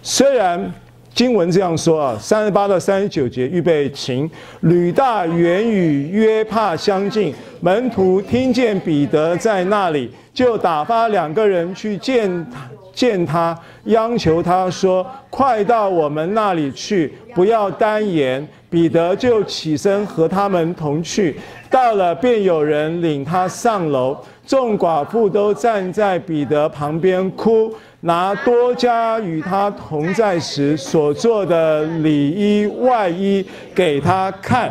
[0.02, 0.72] 虽然。
[1.14, 4.30] 经文这样说啊，三十八到三十九节，预备琴。
[4.60, 18.46] 吕大原与约帕相近，门徒听见彼得在那里，就打发两个人去见他，见他，央求他说：“快到我们那里去，不要单言。”
[18.76, 21.34] 彼得就起身和他们同去，
[21.70, 24.14] 到了便有人领他上楼，
[24.46, 27.72] 众寡妇都站在彼得旁边哭。
[28.00, 33.42] 拿多加与他同在时所做的里衣外衣
[33.74, 34.70] 给他看。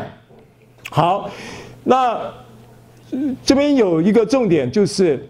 [0.92, 1.28] 好，
[1.84, 2.16] 那
[3.44, 5.28] 这边有一个重点，就是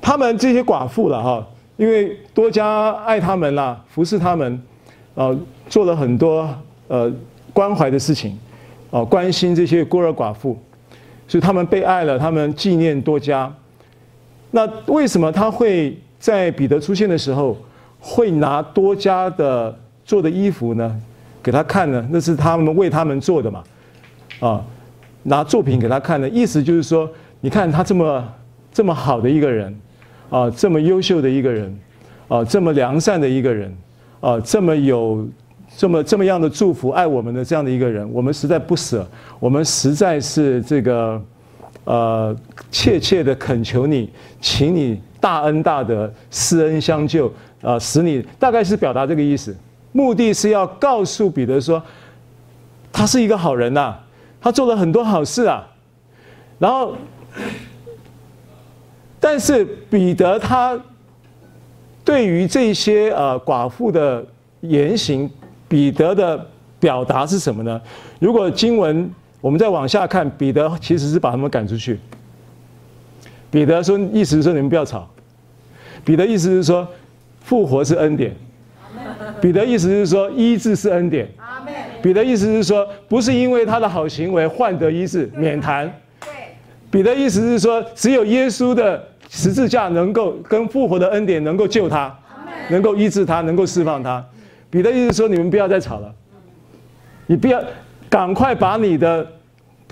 [0.00, 1.46] 他们这些寡妇了哈，
[1.76, 4.60] 因为多加爱他们啦，服侍他们，
[5.14, 5.38] 呃，
[5.68, 6.52] 做了很多
[6.88, 7.12] 呃
[7.52, 8.38] 关怀的事情，
[8.90, 10.58] 哦，关心这些孤儿寡妇，
[11.28, 13.52] 所以他们被爱了，他们纪念多加。
[14.50, 15.96] 那为什么他会？
[16.18, 17.54] 在彼得出现的时候，
[18.00, 20.98] 会拿多加的做的衣服呢，
[21.42, 22.04] 给他看呢？
[22.10, 23.62] 那是他们为他们做的嘛，
[24.40, 24.64] 啊，
[25.24, 27.08] 拿作品给他看的意思就是说，
[27.42, 28.34] 你看他这么
[28.72, 29.78] 这么好的一个人，
[30.30, 31.78] 啊，这么优秀的一个人，
[32.28, 33.76] 啊，这么良善的一个人，
[34.20, 35.28] 啊，这么有
[35.76, 39.06] 这么这么样的祝福爱我们的这样的一个人，我们实在不舍，
[39.38, 41.22] 我们实在是这个，
[41.84, 42.34] 呃，
[42.70, 44.10] 切切的恳求你，
[44.40, 45.00] 请你。
[45.18, 49.56] 大恩大德，施恩相救，啊，使你大概是表达这个意思，
[49.90, 51.82] 目的是要告诉彼得说，
[52.92, 53.96] 他是一个好人呐、
[54.40, 55.66] 他做了很多好事啊，
[56.60, 56.94] 然后，
[59.18, 60.78] 但是彼得他
[62.04, 64.24] 对于这些呃寡妇的
[64.60, 65.28] 言行，
[65.68, 66.46] 彼得的
[66.78, 67.80] 表达是什么呢？
[68.18, 69.10] 如果经文
[69.40, 71.98] 我们再往下看，彼得其实是把他们赶出去。
[73.50, 75.08] 彼得说，意思是说你们不要吵。
[76.04, 76.86] 彼得意思是说，
[77.40, 78.34] 复活是恩典。
[79.40, 81.28] 彼得意思是说，医治是恩典。
[82.02, 85.92] 彼得意思是说，不是因为他的好行为换得医治，免谈。
[86.90, 92.16] 彼得意思是说，只有耶稣的十字架能够跟复活的恩典能够救他，
[92.68, 94.24] 能够医治他，能够释放他。
[94.76, 96.14] 彼得意思说，你们不要再吵了，
[97.26, 97.58] 你不要，
[98.10, 99.26] 赶快把你的，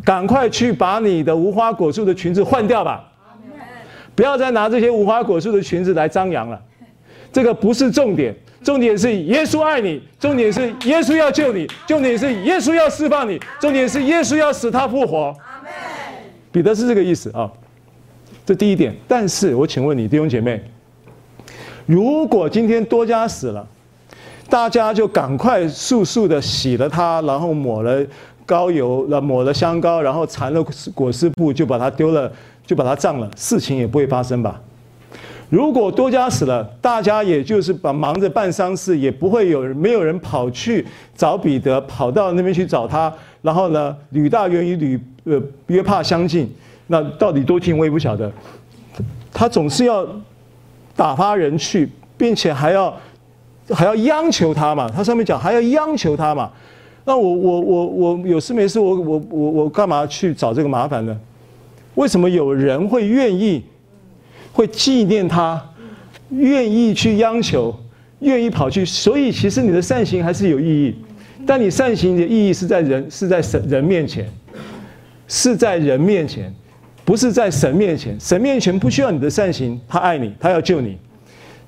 [0.05, 3.11] 赶快去把你的无花果树的裙子换掉吧。
[4.15, 6.61] 不要再拿这些无花果树的裙子来张扬了，
[7.33, 15.35] 这个不是重点，重点是耶稣爱你，重点是耶稣要救你，重点是耶稣要释放你，重点是耶稣要使他复活。
[16.53, 17.51] 彼得是这个意思啊，
[18.45, 18.95] 这第一点。
[19.09, 20.63] 但是我请问你弟兄姐妹，
[21.87, 23.67] 如果今天多加死了，
[24.49, 28.05] 大家就赶快速速的洗了他，然后抹了
[28.47, 30.65] 膏油，然后抹了香膏，然后缠了
[30.95, 32.31] 裹尸布，就把他丢了。
[32.67, 34.59] 就把他葬了，事情也不会发生吧？
[35.51, 40.83] 如果多加死了，大家也就是把忙着办丧事，也不会有人没有人跑去
[41.15, 43.13] 找彼得，跑到那边去找他。
[43.43, 46.51] 然后呢，吕大原与吕呃约帕相近，
[46.87, 48.33] 那到底多近我也不晓得。
[49.31, 50.07] 他总是要
[50.97, 51.87] 打发人去，
[52.17, 52.91] 并且还要
[53.71, 54.91] 还要央求他嘛。
[54.95, 56.51] 他上面讲还要央求他嘛。
[57.05, 61.15] 那我我我我有事没事，我我我我干嘛去找这个麻烦呢？
[61.97, 63.63] 为什么有人会愿意，
[64.53, 65.63] 会纪念他，
[66.31, 67.73] 愿意去央求，
[68.21, 68.85] 愿意跑去？
[68.85, 70.95] 所以其实你的善行还是有意义，
[71.47, 74.27] 但你善行的意义是在人，是在神人面前，
[75.29, 76.53] 是在人面前，
[77.05, 78.19] 不是在神面前。
[78.19, 80.99] 神面前不需要你的善行，他爱你，他要救你，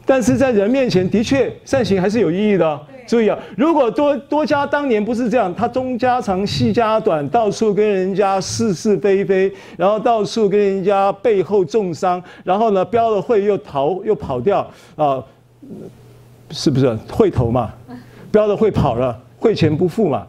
[0.06, 2.80] 但是在人面前的确善行还是有意义的。
[3.06, 3.38] 注意啊！
[3.56, 14.58] 如果多多加当年不是这样，他中家长西家短，到处跟人家是是非非，然后到处跟人家背后重伤，然后呢标了会又逃又跑掉
[14.96, 15.24] 啊、呃，
[16.50, 17.72] 是不是会头嘛？
[18.32, 20.26] 标了会跑了，会钱不付嘛？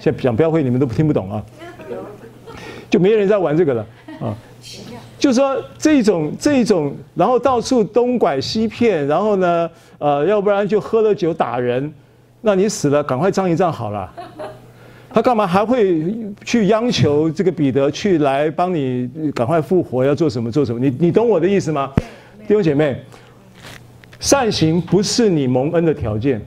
[0.00, 1.40] 现在讲标会你们都听不懂啊，
[2.90, 3.86] 就没人在玩这个了
[4.20, 4.34] 啊！
[5.18, 11.92] 就是说这种这种，然后到处东拐西骗，然后呢，呃，要不然就喝了酒打人，
[12.42, 14.12] 那你死了赶快葬一葬好了。
[15.08, 16.04] 他干嘛还会
[16.44, 20.04] 去央求这个彼得去来帮你赶快复活？
[20.04, 20.78] 要做什么做什么？
[20.78, 21.90] 你你懂我的意思吗？
[22.46, 23.00] 弟兄姐妹，
[24.20, 26.44] 善行不是你蒙恩的条件，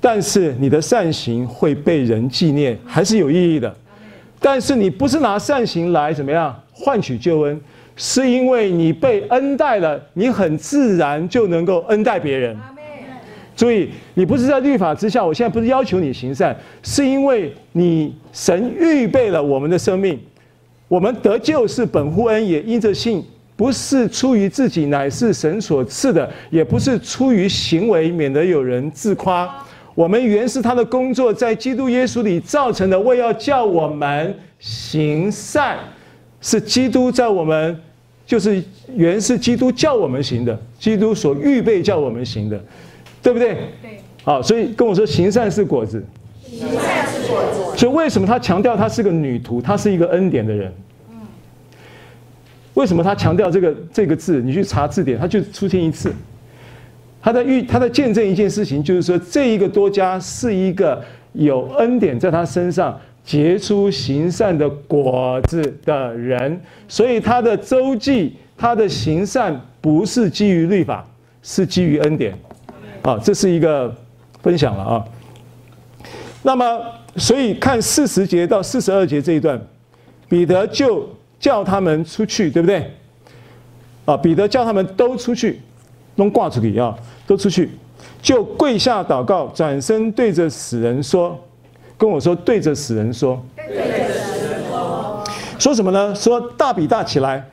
[0.00, 3.72] 但是你的善行会被人纪念，还是有意义的。
[4.40, 7.58] 但是你不是拿善行来怎么样换取救恩，
[7.96, 12.54] 是因为你被恩待了，你很自然就能够恩待别人。
[13.56, 20.20] 注意，你不是在律法之下，我现在不是要求你行善，是因为你神预备了我们的生命，
[20.88, 23.24] 我们得救是本乎恩，也因着信，
[23.56, 29.50] 不是出于自己，乃是神所赐的，也不是出于行为，免得有人自夸。
[29.94, 35.78] 我们原是他的工作，在基督耶稣里造成的，为要叫我们行善，
[36.40, 37.76] 是基督在我们，
[38.26, 38.62] 就是
[38.94, 42.60] 原是基督叫我们行的，基督所预备叫我们行的，
[43.22, 43.54] 对不对？
[43.82, 43.98] 对。
[44.24, 46.04] 好，所以跟我说行善是果子，
[46.44, 47.78] 行善是果子。
[47.78, 50.72] 所以为什么他强调他是个女徒，他是一个恩典的人？
[51.10, 51.16] 嗯。
[52.74, 54.42] 为什么他强调这个这个字？
[54.42, 56.12] 你去查字典，他就出现一次。
[57.22, 62.96] 他在预，他在见证一件事情，就是说，这一个多加是一个有恩典在他身上
[63.26, 71.04] 结出行善的果子的人，所以他的周记，他的行善不是基于律法，
[71.42, 72.32] 是基于恩典。
[73.02, 73.94] 啊，这是一个
[74.42, 75.04] 分享了啊。
[76.42, 76.80] 那么，
[77.16, 79.60] 所以看四十节到四十二节这一段，
[80.28, 81.08] 彼得就
[81.40, 82.90] 叫他们出去，对不对？
[84.04, 85.60] 啊，彼得叫他们都出去，
[86.14, 86.96] 弄挂出去啊。
[87.26, 87.70] 都出去，
[88.22, 91.36] 就跪下祷告，转身对着死人说
[91.98, 95.24] ：“跟我说，对着死人说，对着死人说，
[95.58, 96.14] 说什么呢？
[96.14, 97.44] 说大比大起来。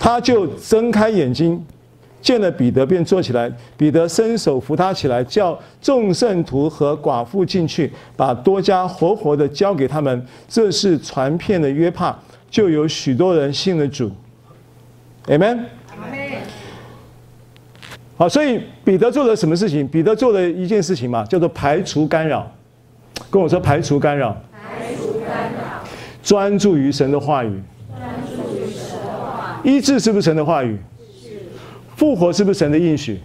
[0.00, 1.62] 他就睁开眼睛，
[2.22, 3.52] 见了彼得，便坐起来。
[3.76, 10.24] 彼得伸手扶他起来，叫众圣徒和寡妇进去，把多加活活的交给他们。
[10.48, 12.16] 这是传遍的约帕，
[12.48, 14.10] 就有许多人信了主。
[15.26, 15.64] Amen。”
[18.16, 19.86] 好，所以彼得做了什么事情？
[19.86, 22.50] 彼得做了一件事情嘛，叫做排除干扰。
[23.30, 24.36] 跟我说，排除干扰。
[24.52, 25.84] 排除干扰。
[26.22, 27.60] 专注于神的话语。
[27.90, 29.70] 专注于神的话语。
[29.70, 30.78] 医治是不是神的话语？
[31.20, 31.28] 是。
[31.96, 33.20] 复活是不是神的应许？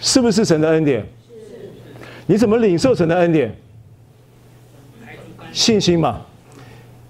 [0.00, 0.12] 是。
[0.12, 1.00] 是不是神的恩典？
[1.00, 1.06] 是。
[2.26, 3.54] 你怎么领受神的恩典？
[5.52, 6.20] 信心嘛。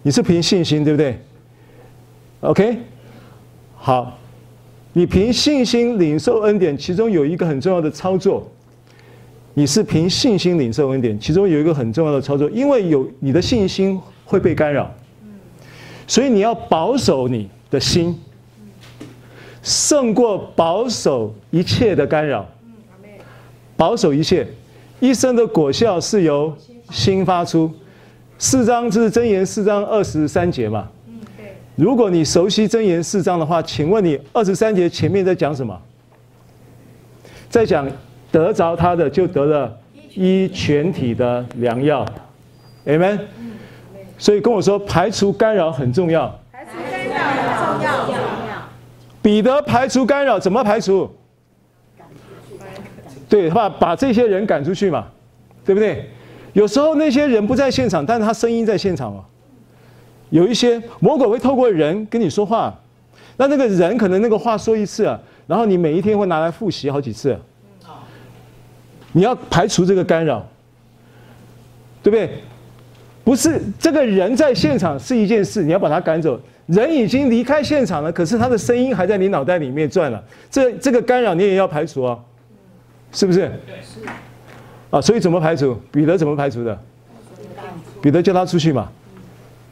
[0.03, 1.19] 你是凭信心，对不对
[2.41, 2.79] ？OK。
[3.77, 4.19] 好。
[4.95, 8.51] 你凭信心领受恩典，其中有一个很重要的操作。
[9.55, 14.89] 你是凭信心领受恩典，其中有一个很重要的操作，因为有你的信心会被干扰，
[16.07, 18.17] 所以你要保守你的心，
[19.63, 22.47] 胜过保守一切的干扰。
[23.77, 24.47] 保守一切，
[24.99, 26.53] 一生的果效是由
[26.91, 27.73] 心发出。
[28.39, 30.89] 四章这是箴言四章二十三节嘛？
[31.77, 35.81] 如果你熟悉箴言四章的话，请问你二十三节前面在讲什么？
[37.49, 37.89] 在讲
[38.31, 39.77] 得着他的就得了
[40.15, 42.07] 医全体的良药
[42.87, 43.19] ，Amen。
[44.19, 46.29] 所以跟我说排除干扰很重要。
[46.53, 47.87] 排除干扰很重
[48.49, 48.63] 要。
[49.23, 51.09] 彼得排除干扰怎么排除？
[53.29, 55.07] 对，把把这些人赶出去嘛，
[55.65, 56.09] 对不对？
[56.55, 59.23] 有时候那些人不在现场，但是他声音在现场哦。
[60.31, 62.75] 有一些魔鬼会透过人跟你说话，
[63.37, 65.05] 那那个人可能那个话说一次，
[65.47, 67.39] 然后你每一天会拿来复习好几次，
[69.13, 70.47] 你要排除这个干扰，
[72.03, 72.31] 对不对？
[73.25, 76.41] 不是这个人在现场是一件事，你要把他赶走。
[76.67, 82.19] 人已经离开现场了，可是他的声音还在你脑袋里面转了，这这个干扰你也要排除啊，
[83.13, 83.41] 是不是？
[83.67, 84.07] 对，是。
[84.91, 85.79] 啊，所以怎么排除？
[85.91, 86.79] 彼得怎么排除的？
[88.01, 88.91] 彼得叫他出去嘛。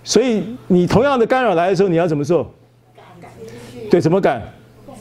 [0.04, 2.50] 所以你同样的干扰来的时候，你要怎么做？
[3.90, 4.42] 对，怎么赶？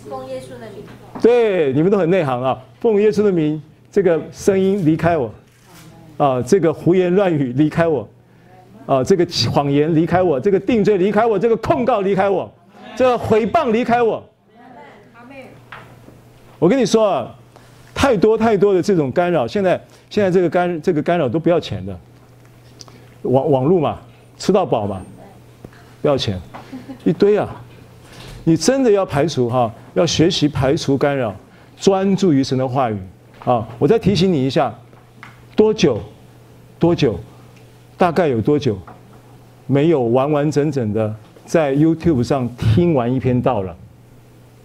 [0.09, 0.83] 奉耶稣的名。
[1.21, 2.61] 对，你们都很内行啊！
[2.79, 3.61] 奉耶稣的名，
[3.95, 5.33] 这个声音离开我，
[6.17, 8.05] 啊，这个胡言乱语离开我，
[8.85, 12.53] 啊，这个谎言离开我，这个定罪离开我，这个控告离开我，
[12.93, 14.21] 这个诽谤离开我。
[16.59, 17.33] 我跟你说啊，
[17.93, 21.97] 太多太多的这种干扰，现在现在这个干这个干扰都不要钱的，
[23.21, 24.01] 网网络嘛。
[24.37, 25.01] 吃到饱嘛，
[26.01, 26.37] 不要钱，
[27.05, 27.49] 一堆啊！
[28.43, 31.33] 你真的要排除哈，要学习排除干扰，
[31.77, 32.97] 专注于神的话语
[33.45, 33.67] 啊！
[33.77, 34.73] 我再提醒你一下，
[35.55, 35.99] 多久？
[36.79, 37.17] 多久？
[37.95, 38.77] 大概有多久？
[39.67, 41.15] 没有完完整整的
[41.45, 43.75] 在 YouTube 上听完一篇道了？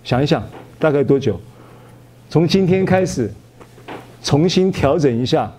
[0.02, 0.42] 想一想，
[0.78, 1.38] 大概多久？
[2.30, 3.30] 从今天开始，
[4.22, 5.52] 重新调整一下，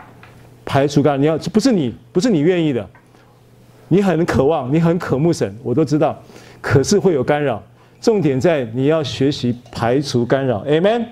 [0.65, 1.17] 排除干扰。
[1.17, 2.87] 你要不是你，不是你愿意的，
[3.87, 6.19] 你很渴望，你很渴慕神，我都知道，
[6.59, 7.61] 可是会有干扰。
[8.01, 10.65] 重点在你要学习排除干扰。
[10.65, 11.05] Amen。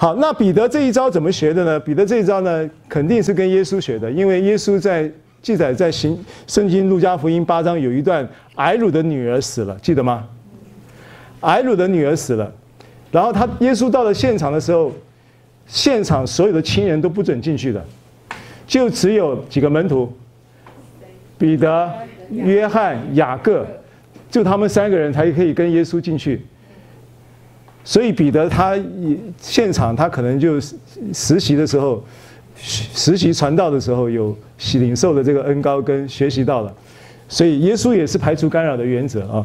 [0.00, 1.80] 好，那彼得这一招怎么学的呢？
[1.80, 5.10] 彼得这一招呢，肯定是跟耶稣学的，因为耶稣在
[5.42, 10.24] 记载在行圣经路加福音八章有一段，睚鲁的女儿死了，记得吗？
[11.40, 12.52] 睚鲁的女儿死了，
[13.10, 14.92] 然后他耶稣到了现场的时候，
[15.66, 17.84] 现场所有的亲人都不准进去的，
[18.68, 20.12] 就只有几个门徒，
[21.36, 21.92] 彼得、
[22.30, 23.66] 约翰、雅各，
[24.30, 26.46] 就他们三个人才可以跟耶稣进去。
[27.88, 28.76] 所以彼得他
[29.40, 32.04] 现场他可能就实习的时候，
[32.54, 34.36] 实习传道的时候有
[34.74, 36.74] 领受了这个恩膏跟学习到了，
[37.30, 39.42] 所以耶稣也是排除干扰的原则啊，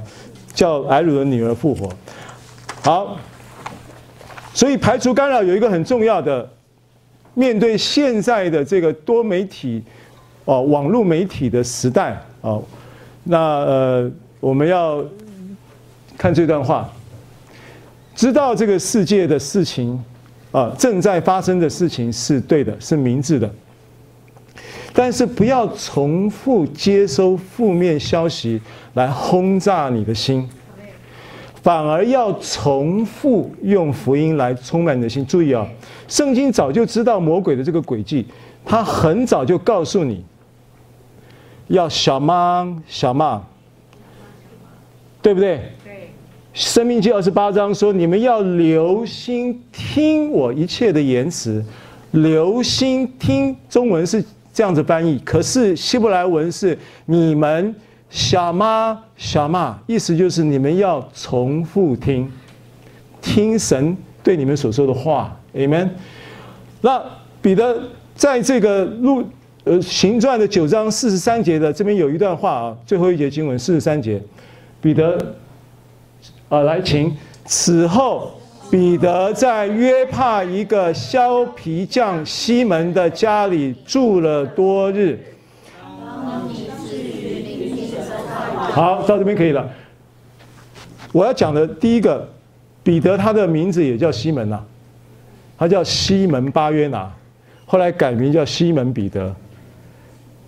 [0.54, 1.90] 叫埃鲁的女儿复活。
[2.82, 3.18] 好，
[4.54, 6.46] 所以排除干扰有一个很重要的，
[7.36, 9.82] 面对现在的这个多媒体
[10.44, 12.62] 哦网络媒体的时代哦，
[13.24, 15.02] 那呃我们要
[16.18, 16.92] 看这段话。
[18.16, 20.04] 知道这个世界的事情，
[20.52, 23.50] 啊，正在发生的事情是对的，是明智的。
[24.94, 28.62] 但是不要重复接收负面消息
[28.94, 30.48] 来轰炸你的心，
[31.64, 35.26] 反而要重复用福音来充满你的心。
[35.26, 35.68] 注意啊，
[36.08, 38.28] 圣经早就知道魔鬼的这个诡计，
[38.64, 40.24] 他很早就告诉你，
[41.70, 43.44] 要小忙小忙，
[45.24, 45.72] 对不对？
[46.54, 51.66] 生命记二十八章说：“你们要留心听我一切的言辞，
[52.12, 54.24] 留心听。”中文是
[54.54, 56.78] 这样子翻译，可是希伯来文是
[57.08, 57.76] “你们
[58.08, 62.32] 小妈小妈”，意思就是你们要重复听，
[63.20, 65.36] 听神对你们所说的话。
[65.56, 65.90] Amen。
[66.82, 67.04] 那
[67.42, 67.82] 彼得
[68.14, 69.24] 在这个路
[69.64, 74.22] 呃行传的九章四十三节的这边有一段话啊，最后一节经文四十三节，
[74.80, 75.18] 彼得。
[76.54, 77.12] 啊，来，请。
[77.46, 78.32] 此后，
[78.70, 85.20] 彼得在约帕一个削皮匠西门的家里住了多日。
[88.52, 89.68] 好，到这边可以了。
[91.12, 92.24] 我要讲的第一个，
[92.84, 94.60] 彼得他的名字也叫西门呐，
[95.58, 97.12] 他叫西门巴约拿，
[97.66, 99.34] 后来改名叫西门彼得。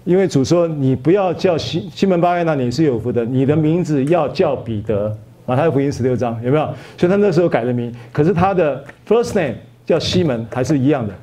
[0.03, 5.17] 因为主说，你不要叫西西门巴约拿，你是有福的，你的名字要叫彼得。
[5.45, 6.65] 马太福音十六章有没有？
[6.97, 11.13] 所以他那时候改了名，可是他的 first name 叫西门，还是一样的。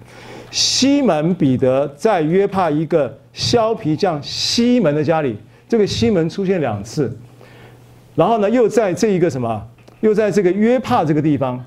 [0.50, 5.36] 西门彼得在约帕一个削皮匠西门的家里，
[5.68, 7.10] 这个西门出现两次，
[8.14, 9.66] 然后呢，又在这一个什么？
[10.00, 11.64] 又在这个约帕这个地方，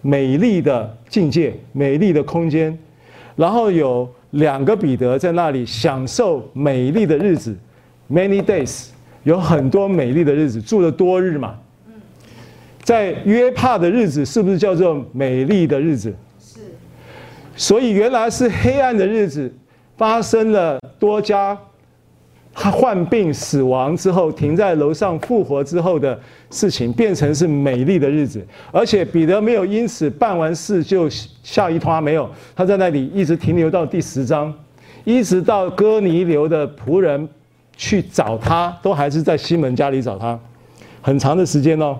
[0.00, 2.78] 美丽的境界，美丽的空间，
[3.34, 7.56] 然后有两个彼得在那里享受美丽的日子
[8.10, 8.88] ，many days，
[9.24, 11.54] 有很多美丽的日子，住了多日嘛。
[12.88, 16.10] 在约帕的日子是不是叫做美丽的日子？
[16.40, 16.58] 是。
[17.54, 19.52] 所以原来是黑暗的日子，
[19.98, 21.54] 发生了多加
[22.54, 26.18] 患病死亡之后，停在楼上复活之后的
[26.50, 28.42] 事情，变成是美丽的日子。
[28.72, 31.06] 而且彼得没有因此办完事就
[31.42, 32.26] 下一团，没有，
[32.56, 34.50] 他在那里一直停留到第十章，
[35.04, 37.28] 一直到哥尼流的仆人
[37.76, 40.40] 去找他，都还是在西门家里找他，
[41.02, 41.94] 很长的时间哦。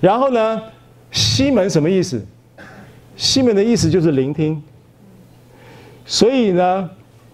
[0.00, 0.62] 然后呢，
[1.10, 2.24] 西门什么意思？
[3.16, 4.62] 西门的意思就是聆听。
[6.04, 6.88] 所以呢，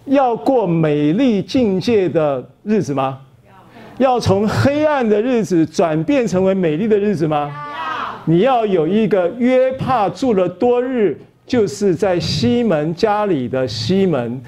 [0.05, 3.19] 要过美丽境界的日子吗？
[3.97, 7.53] 要从黑暗的日子转变成为美丽的日子吗？
[8.25, 14.41] 你要有一个约帕住了多日，就是在西门家里的西门，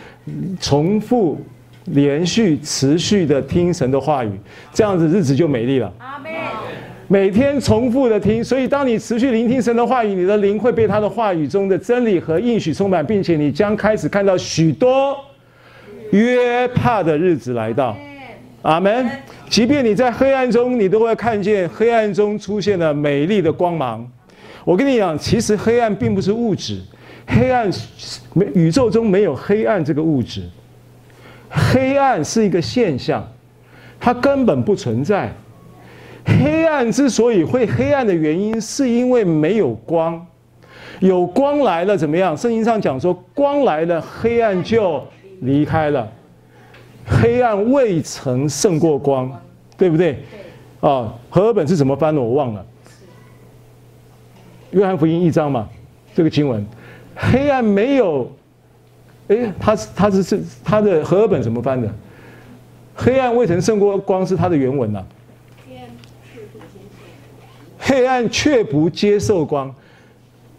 [0.60, 1.40] 重复、
[1.86, 4.32] 连续、持续的听神的话语，
[4.74, 5.94] 这样子日子就美丽了。
[6.00, 6.32] 阿门。
[7.10, 15.18] 每天重复的听，所以当你持续聆听神的话语，你的灵会被他的话语中的真理和应许充满，并且你将开始看到许多
[16.12, 17.96] 约帕的日子来到。
[18.64, 19.10] 阿门。
[19.50, 24.06] 即便你在黑暗中，你都会看见黑暗中出现了美丽的光芒。
[24.66, 26.82] 我跟你讲，其实黑暗并不是物质，
[27.26, 27.72] 黑暗
[28.34, 30.44] 没宇宙中没有黑暗这个物质，
[31.50, 33.26] 黑暗是一个现象，
[33.98, 35.34] 它根本不存在。
[36.28, 40.24] 黑暗之所以会黑暗的原因，是因为没有光。
[41.00, 42.36] 有光来了怎么样？
[42.36, 45.04] 圣经上讲说，光来了，黑暗就
[45.42, 46.08] 离开了。
[47.06, 49.32] 黑暗未曾胜过光，
[49.78, 50.20] 对不对？
[50.82, 52.22] 啊，和尔本是怎么翻的？
[52.22, 52.66] 我忘了。
[54.72, 55.70] 约翰福音一章嘛，
[56.14, 56.66] 这个经文，
[57.16, 58.30] 黑暗没有，
[59.30, 61.88] 哎，他是他是是他的和尔本怎么翻的？
[62.96, 65.06] 黑暗未曾胜过光是他的原文呐、啊。
[67.88, 69.74] 黑暗却不接受光，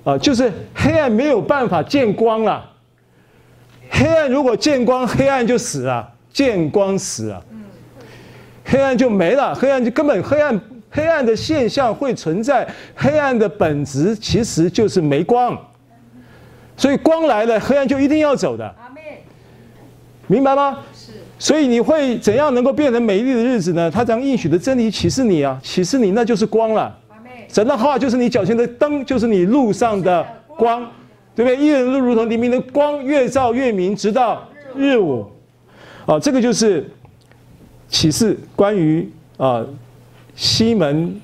[0.03, 2.64] 啊，就是黑暗没有办法见光了。
[3.91, 7.45] 黑暗如果见光，黑暗就死了，见光死了，
[8.64, 10.59] 黑暗就没了，黑暗就根本黑暗
[10.91, 12.66] 黑暗的现象会存在，
[12.97, 15.55] 黑暗的本质其实就是没光，
[16.79, 18.74] 所以光来了，黑暗就一定要走的。
[20.29, 20.79] 明白吗？
[20.95, 21.12] 是。
[21.39, 23.91] 所以你会怎样能够变成美丽的日子呢？
[23.91, 26.99] 他将应许的真理启示你啊，启示你那就是光了。
[27.49, 30.82] 神的话就是你脚前的灯，就是你路上的光，
[31.34, 31.57] 对不对？
[31.57, 34.46] 一人路如同黎明的光，越照越明，直到
[34.76, 35.26] 日午。
[36.05, 36.88] 啊，这个就是
[37.88, 39.64] 启示关于啊
[40.34, 41.20] 西门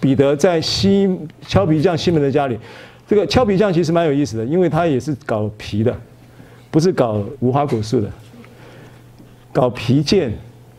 [0.00, 1.10] 彼得在西
[1.46, 2.56] 敲皮匠西门的家里。
[3.06, 5.94] 这个敲皮匠其实蛮有意思的，因为他也是搞皮的，
[6.70, 8.08] 不是搞无花果树的，
[9.52, 10.32] 搞皮件、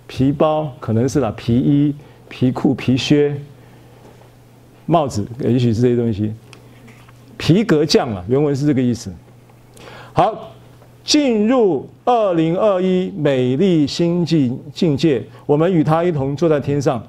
[0.08, 1.94] 皮包，可能是啦，皮衣、
[2.30, 3.36] 皮裤、皮靴。
[4.86, 6.34] 帽子，也许是这些东西。
[7.38, 9.12] 皮革匠啊，原文是这个意思。
[10.14, 10.54] 好，
[11.04, 17.02] 进入二零二一美丽新境境界，我们与他一同坐在天上。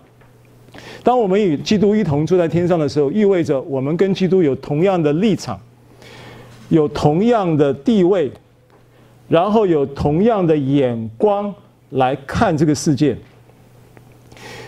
[1.02, 5.60] 当我们与基督一同坐在天上的时候，意味着我们跟基督有同样的立场，
[6.70, 8.32] 有同样的地位，
[9.28, 11.54] 然后有同样的眼光
[11.90, 13.16] 来看这个世界。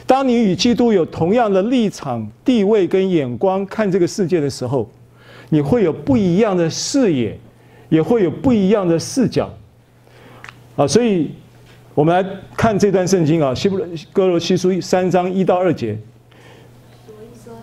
[0.07, 4.89] 当你与基督有同样的立场、地位跟眼光看这个世界的时候，
[5.49, 7.37] 你会有不一样的视野，
[7.89, 9.53] 也会有不一样的视角。
[10.77, 11.31] 啊，所以
[11.95, 13.81] 我们来看这段圣经啊，《希伯
[14.13, 15.99] 哥罗西书》三章一到二节。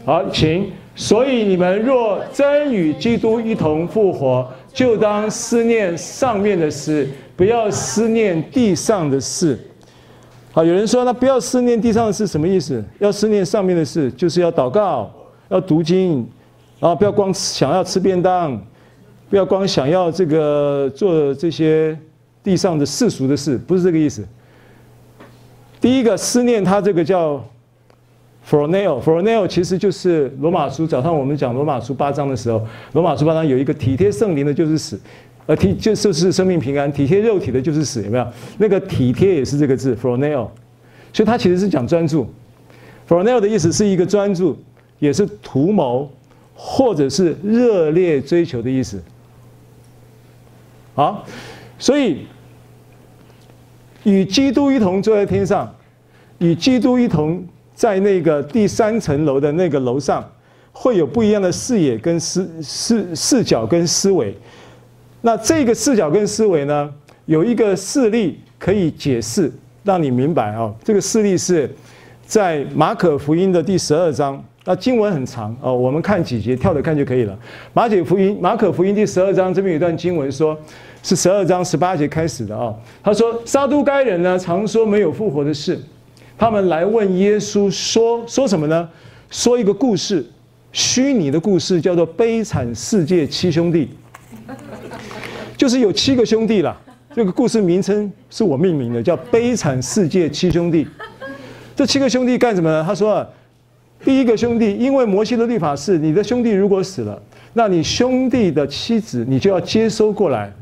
[0.04, 0.72] 好，请。
[0.96, 9.58] 所以你们若真与基督一同复活，就当思念上面的事，不要思念地上的事。
[10.56, 12.84] 好，有人说，那不要思念地上的事，什么意思？
[13.00, 15.12] 要思念上面的事，就是要祷告，
[15.50, 16.24] 要读经，
[16.80, 18.56] 啊，不要光想要吃便当，
[19.32, 21.98] 不要光想要这个做这些
[22.44, 24.24] 地上的世俗的事，不是这个意思。
[25.82, 27.44] 第一个思念，他这个叫
[28.48, 30.86] phroneo，phroneo 其实就是罗马书。
[30.86, 35.00] 早上我们讲罗马书八章的时候，罗马书八章有一个体贴圣灵的，就是死。
[35.46, 38.26] 呃，体就就是生命平安，体贴肉体的就是死，有没有？
[38.58, 40.50] 那个体贴也是这个字 f r o n e l
[41.12, 42.26] 所以它其实是讲专注。
[43.06, 44.58] f r o n e l 的意思是一个专注，
[45.00, 46.10] 也是图谋，
[46.56, 49.04] 或者是热烈追求的意思。
[50.96, 51.26] 好，
[51.78, 52.26] 所以
[54.04, 55.70] 与基督一同坐在天上，
[56.38, 60.24] 与基督一同在那个第三层楼的那个楼上，
[60.72, 64.34] 会有不一样的视野跟视视视角跟思维。
[65.26, 66.94] 那这个视角跟思维呢，
[67.28, 69.50] 有一个事例可以解释，
[69.82, 70.76] 让你明白哦。
[70.84, 71.74] 这个事例是
[72.26, 77.40] 在马可福音的第十二章，那经文很长哦，我们看几节，跳着看就可以了。
[77.72, 80.58] 马可福音，马可福音第十二章这边有一段经文说，
[81.02, 82.76] 是十二章十八节开始的啊。
[83.02, 85.80] 他说，撒都该人呢，常说没有复活的事，
[86.38, 88.90] 他们来问耶稣说，说什么呢？
[89.30, 90.26] 说一个故事，
[90.74, 93.86] 虚拟的故事，叫做《悲惨世界七兄弟》。
[95.64, 96.78] 就是有七个兄弟了，
[97.16, 100.84] 这个故事名称是我命名的，叫《悲惨世界七兄弟》。
[101.74, 102.84] 这七个兄弟干什么呢？
[102.86, 103.28] 他说啊，
[104.04, 107.18] 第一个兄弟，因为摩西的律法是，你的兄弟如果死了，
[107.54, 110.54] 那你兄弟的妻子你就要接收过来，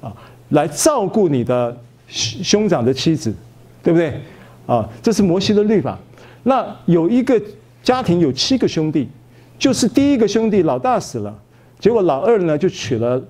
[0.00, 0.12] 啊，
[0.48, 1.78] 来照顾你的
[2.08, 3.32] 兄长的妻子，
[3.80, 4.20] 对不对？
[4.66, 5.96] 啊，这是摩西的律法。
[6.42, 7.40] 那有一个
[7.80, 9.08] 家庭有七个兄弟，
[9.56, 11.32] 就是第一个兄弟老大死了，
[11.78, 13.22] 结果老二呢就娶了。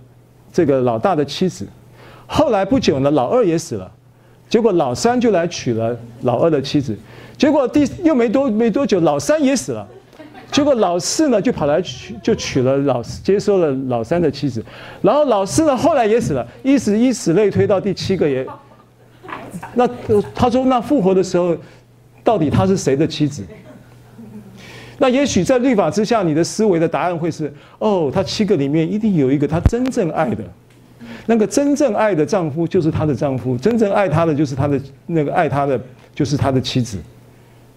[0.55, 1.67] 这个老大的妻子，
[2.29, 3.91] 后来不久呢，老二也死了，
[4.49, 6.97] 结果老三就来娶了老二的妻子，
[7.37, 9.85] 结果第又没多没多久，老三也死了，
[10.53, 14.65] 结果老四呢就跑来娶就娶了老接收了老三的妻子，
[15.03, 18.47] 然后老四呢后来也死了，以此以此类推到第七个也，
[19.75, 19.89] 那
[20.33, 21.57] 他说那复活的时候，
[22.23, 23.43] 到底他是谁的妻子？
[24.99, 30.45] 那也许在律法之下，你的思维的答案会是：哦，他七个里面一定有一个他真正爱的，
[31.27, 35.81] 那个真正爱的丈夫就是他的丈夫，真正爱他的就是他的那个爱他的
[36.15, 36.99] 就是他的妻子。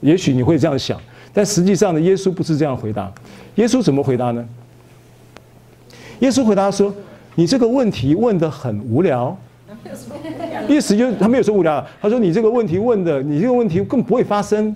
[0.02, 1.00] 也许你会这样想，
[1.34, 3.12] 但实际上呢，耶稣不是这样回答。
[3.56, 4.48] 耶稣怎么回答呢？
[6.20, 6.94] 耶稣回答说
[7.34, 9.36] ：“你这个问题问得很无聊，
[10.68, 14.76] 意思就是他没有说无聊，他说你这个问题问的，你这个问题更不会发生，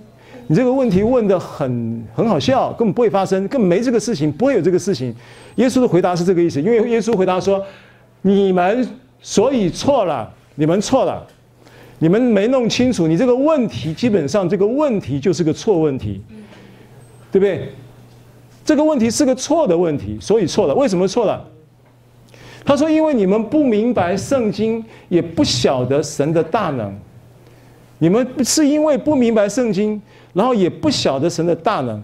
[0.52, 5.14] 你这个问题问的很很好笑，根本不会发生，根本没这个事情，不会有这个事情。
[5.54, 7.64] 耶稣的回答是这个意思，因为耶稣回答说，
[8.20, 8.86] 你们
[9.22, 11.26] 所以错了，你们错了，
[12.00, 16.20] 你们没弄清楚，你这个问题基本上这个问题就是个错问题，
[17.30, 17.70] 对不对？
[18.62, 20.74] 这个问题是个错的问题，所以错了。
[20.74, 21.42] 为什么错了？
[22.62, 26.94] 他说：“因为你们不明白圣经，也不晓得神的大能。
[28.00, 30.00] 你们是因为不明白圣经，
[30.32, 32.02] 然后也不晓得神的大能，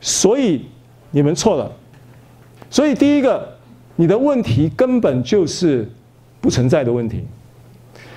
[0.00, 0.66] 所以
[1.10, 1.70] 你们错了。
[2.68, 3.48] 所以第一个，
[3.96, 5.88] 你的问题根本就是
[6.40, 7.24] 不存在的问题。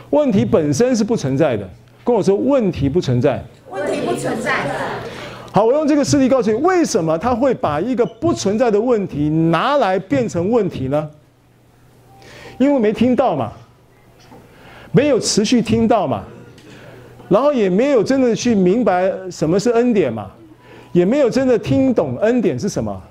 [0.10, 1.68] 问题本身是不存在的。
[2.04, 3.44] 跟我说，问题不存在。
[3.70, 4.68] 问题不存在。
[5.52, 11.10] 好，我用这个事例告诉你，为什么他会把一个不存在的问题拿来变成问题呢？”
[12.60, 13.52] 因为没听到嘛，
[14.92, 16.24] 没有持续听到嘛，
[17.30, 20.30] 然后也没有真的去明白什么是恩典嘛，
[20.92, 23.02] 也没有真的听懂恩典是什么。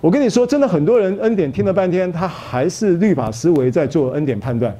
[0.00, 4.74] 我跟你说，真的很多人恩典听了半天，他还是律法思维在做恩典判断。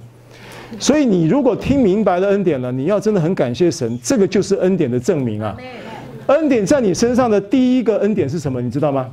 [0.79, 5.57] 所以你如果听明白了恩典了，你要真的很感谢神，这个就是恩典的证明啊。
[6.27, 8.61] 恩典在你身上的第一个恩典是什么？
[8.61, 9.09] 你知道吗？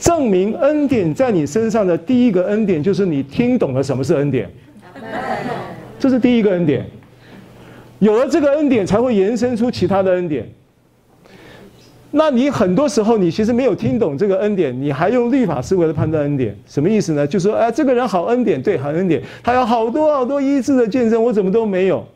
[0.00, 4.50] 证明恩典在你身上的第一个恩典，就是你听懂了什么是恩典。
[5.98, 6.84] 这是第一个恩典。
[8.04, 10.46] 有了这个恩典，才会延伸出其他的恩典。
[12.10, 17.26] 那你很多时候，你其实没有听懂这个恩典，你还用律法思维来判断恩典，什么意思呢？
[17.26, 22.06] 就说，哎，这个人好恩典，对，好恩典，他有好多好多医治的见证，我怎么都没有？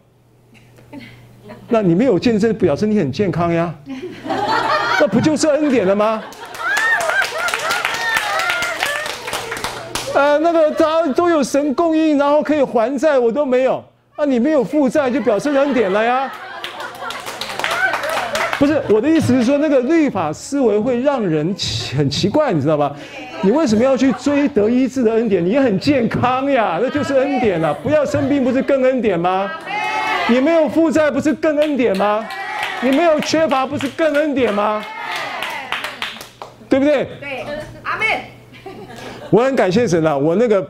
[1.70, 3.74] 那你没有见证，表示你很健康呀。
[5.00, 6.22] 那不就是恩典了吗？
[10.14, 13.82] 呃，那个他都有神供应，然后可以还债，我都没有。
[14.18, 16.28] 啊，你没有负债，就表示恩典了呀。
[18.58, 21.54] 不是我的意思是说，那个律法思维会让人
[21.96, 22.92] 很奇怪，你知道吧？
[23.42, 25.46] 你为什么要去追得医治的恩典？
[25.46, 27.72] 你很健康呀，那就是恩典了。
[27.74, 29.48] 不要生病，不是更恩典吗？
[30.26, 32.28] 你没有负债，不是更恩典吗？
[32.80, 34.84] 你没有缺乏，不是更恩典吗？
[36.68, 37.06] 对不对？
[37.20, 37.46] 对，
[37.84, 38.32] 阿妹。
[39.30, 40.16] 我很感谢神啊！
[40.16, 40.68] 我那个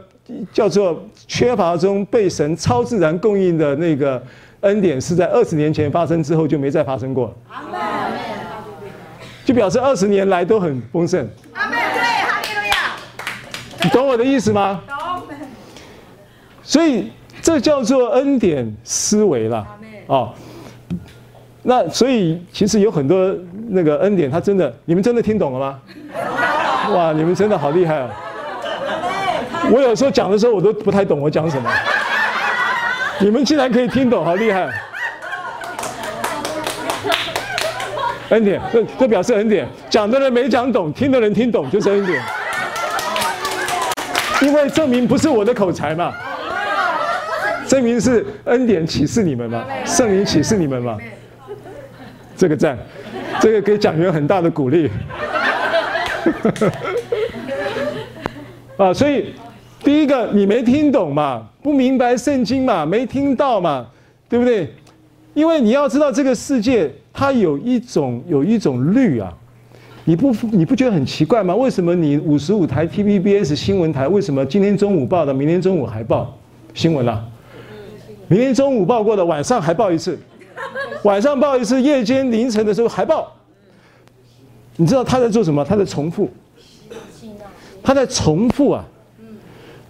[0.53, 4.23] 叫做缺乏中被神超自然供应的那个
[4.61, 7.35] 恩典，是在二十年前发生之后就没再发生过。
[7.49, 7.81] 阿门。
[9.45, 11.27] 就表示二十年来都很丰盛。
[11.55, 11.79] 阿门。
[11.79, 12.97] 对，哈利路亚。
[13.83, 14.83] 你懂我的意思吗？
[14.87, 14.97] 懂。
[16.63, 17.11] 所以
[17.41, 19.67] 这叫做恩典思维了。
[20.09, 20.35] 哦。
[21.63, 23.35] 那所以其实有很多
[23.69, 25.81] 那个恩典，他真的，你们真的听懂了吗？
[26.95, 28.11] 哇，你们真的好厉害啊！
[29.71, 31.71] 我有时候讲的时候，我都不太懂我讲什么。
[33.21, 34.69] 你们竟然可以听懂，好厉害！
[38.31, 39.67] 恩典，这这表示恩典。
[39.91, 42.23] 讲的人没讲懂，听的人听懂，就是恩典。
[44.43, 46.13] 因为证明不是我的口才嘛，
[47.67, 50.97] 证明是恩典启示你们嘛，圣灵启示你们嘛。
[52.37, 52.79] 这个赞，
[53.41, 54.89] 这个给讲员很大的鼓励。
[58.79, 59.35] 啊，所以。
[59.89, 63.87] 第一个，你没听懂嘛，不明白圣经嘛，没听到嘛，
[64.29, 64.71] 对不对？
[65.33, 69.33] 因为你要知道，这个世界它有一种有一种律啊，
[70.05, 71.57] 你不你不觉得很奇怪吗？
[71.57, 76.39] 为什么你五十五台 TVBS 新闻台，为什么今天中午报的，明天中午还报
[76.75, 77.25] 新闻啊？
[78.29, 80.19] 明天中午报过的，晚上还报一次，
[81.05, 83.33] 晚上报一次，夜间凌晨的时候还报。
[84.77, 85.65] 你知道他在做什么？
[85.65, 86.29] 他在重复，
[87.83, 88.85] 他在重复啊。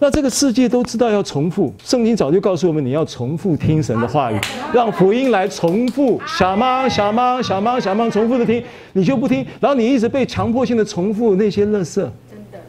[0.01, 4.39] 那这个世界都知道要重复，圣经早就告诉我们，你要重复听神的话语，
[4.73, 12.11] 让福音来重复，小吗小吗小吗小吗，重复的听，你就不听，然后你一直被强迫性的重复那些垃圾，真
[12.49, 12.59] 的，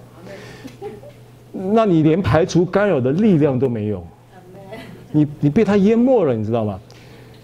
[1.72, 4.04] 那你连排除干扰的力量都没有，
[5.12, 6.80] 你你被它淹没了，你知道吗？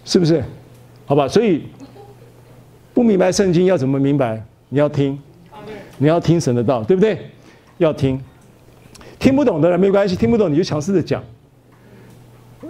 [0.04, 0.42] 是不是？
[1.04, 1.62] 好吧，所以
[2.92, 4.42] 不明白圣经要怎么明白？
[4.68, 5.16] 你要听，
[5.96, 7.30] 你要听神的道，对不对？
[7.78, 8.20] 要听。
[9.18, 11.22] 听不懂的人没关系，听不懂你就尝试着讲。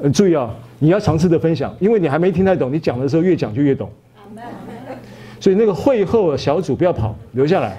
[0.02, 3.90] 呃，注意啊，你要尝试着分享，因为你还没听太懂，你讲的时候越讲就越懂。
[5.40, 7.76] 所以那个会后小组不要跑，留下来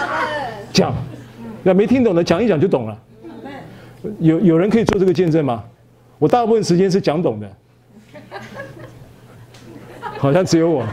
[0.72, 0.94] 讲。
[1.62, 2.98] 那没听懂的讲一讲就懂了。
[4.18, 5.62] 有有人可以做这个见证吗？
[6.18, 7.50] 我大部分时间是讲懂的，
[10.18, 10.86] 好像只有我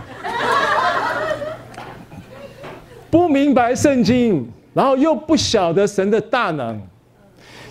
[3.10, 4.50] 不明白圣经。
[4.78, 6.80] 然后又不晓得神的大能，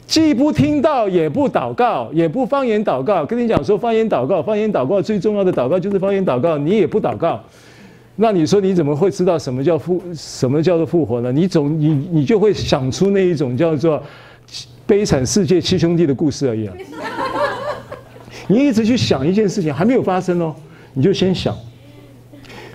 [0.09, 3.24] 既不听道，也不祷告，也不方言祷告。
[3.24, 7.40] 跟你讲说方言祷告，方言祷告最重要的祷告就是方言祷告，你也不祷告，
[8.16, 11.30] 那你说你怎么会知道什么叫复什么叫做复活呢？
[11.30, 14.02] 你总你你就会想出那一种叫做
[14.84, 16.74] 悲惨世界七兄弟的故事而已啊。
[18.50, 20.52] 你一直去想一件事情还没有发生哦，
[20.92, 21.57] 你就先想，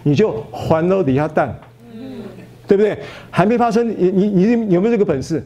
[0.03, 1.53] 你就环楼底下蛋，
[2.71, 2.97] 对不对？
[3.29, 5.45] 还没发生，你你你有没有这个本事？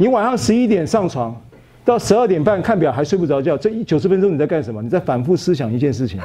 [0.00, 1.32] 你晚上十一点上床，
[1.84, 4.82] 到十二点半看表还睡不着觉，这一九十分钟你在干什么？
[4.82, 6.18] 你在反复思想一件事情，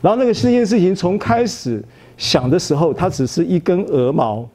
[0.00, 1.82] 然后那个这件事情从开始
[2.16, 4.48] 想的时候，它只是一根鹅毛，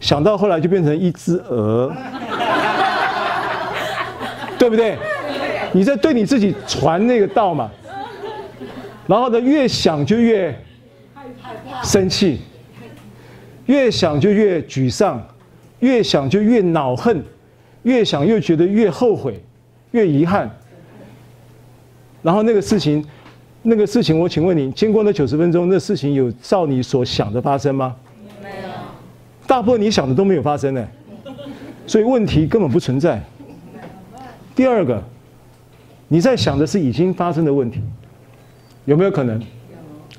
[0.00, 1.94] 想到后来就变成一只鹅，
[4.58, 4.96] 对不对？
[5.72, 7.70] 你在对你自己传那个道嘛，
[9.06, 10.58] 然后呢，越想就越
[11.84, 12.40] 生气，
[13.70, 15.24] 越想就越沮丧。
[15.78, 17.24] 越想就越恼恨，
[17.84, 19.42] 越想越觉得越后悔，
[19.92, 20.50] 越遗憾。
[22.20, 23.02] 然后那个事情，
[23.62, 27.96] 那个事情，我请问你，经过那九十分钟，那事情有照你所想的发生吗？
[28.42, 28.68] 没有。
[29.46, 30.86] 大部分你想的都没有发生呢，
[31.86, 33.18] 所以问题根本不存在。
[34.54, 35.02] 第二个，
[36.08, 37.80] 你在想的是已经发生的问题，
[38.84, 39.42] 有没有可能？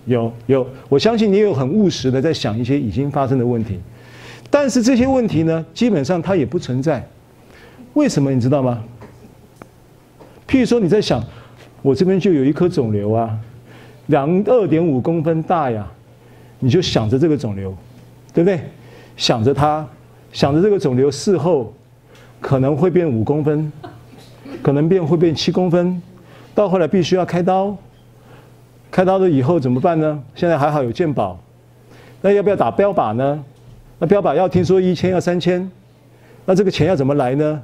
[0.05, 3.79] 有有，我相信你有很务实的在想一些已经发生的问题。
[4.49, 7.07] 但是这些问题呢，基本上它也不存在。
[7.93, 8.83] 为什么你知道吗？
[10.47, 11.23] 譬如说你在想，
[11.81, 13.37] 我这边就有一颗肿瘤啊，
[14.07, 15.89] 两二点五公分大呀，
[16.59, 17.73] 你就想着这个肿瘤，
[18.33, 18.59] 对不对？
[19.15, 19.87] 想着它，
[20.33, 21.73] 想着这个肿瘤事后
[22.39, 23.71] 可能会变五公分，
[24.61, 26.01] 可能变会变七公分，
[26.55, 27.77] 到后来必须要开刀。
[28.91, 30.21] 开刀了以后怎么办呢？
[30.35, 31.39] 现在还好有健保，
[32.21, 33.43] 那要不要打标靶呢？
[33.97, 35.71] 那标靶要听说一千要三千，
[36.45, 37.61] 那这个钱要怎么来呢？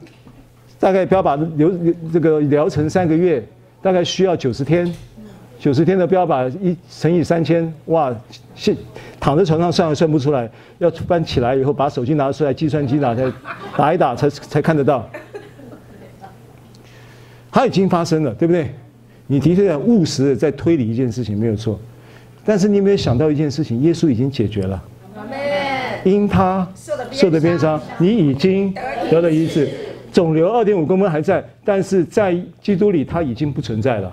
[0.79, 1.69] 大概标靶疗
[2.13, 3.43] 这个疗程三个月，
[3.81, 4.89] 大概需要九十天，
[5.59, 8.15] 九十天的标靶一乘以三千，哇，
[8.55, 8.77] 现
[9.19, 13.33] 躺在床上算也算不出来，要搬起来以后把手机拿出来，计算机拿来
[13.75, 15.05] 打一打才才看得到。
[17.51, 18.71] 它已经发生了，对不对？
[19.27, 21.79] 你的确很务实的在推理一件事情没有错，
[22.45, 23.81] 但是你有没有想到一件事情？
[23.81, 24.81] 耶稣已经解决了。
[26.03, 26.65] 因他
[27.11, 28.73] 受的鞭伤，你已经
[29.11, 29.69] 得了医治。
[30.13, 34.11] 肿瘤二点五公分还在，但是在基督里它已经不存在了。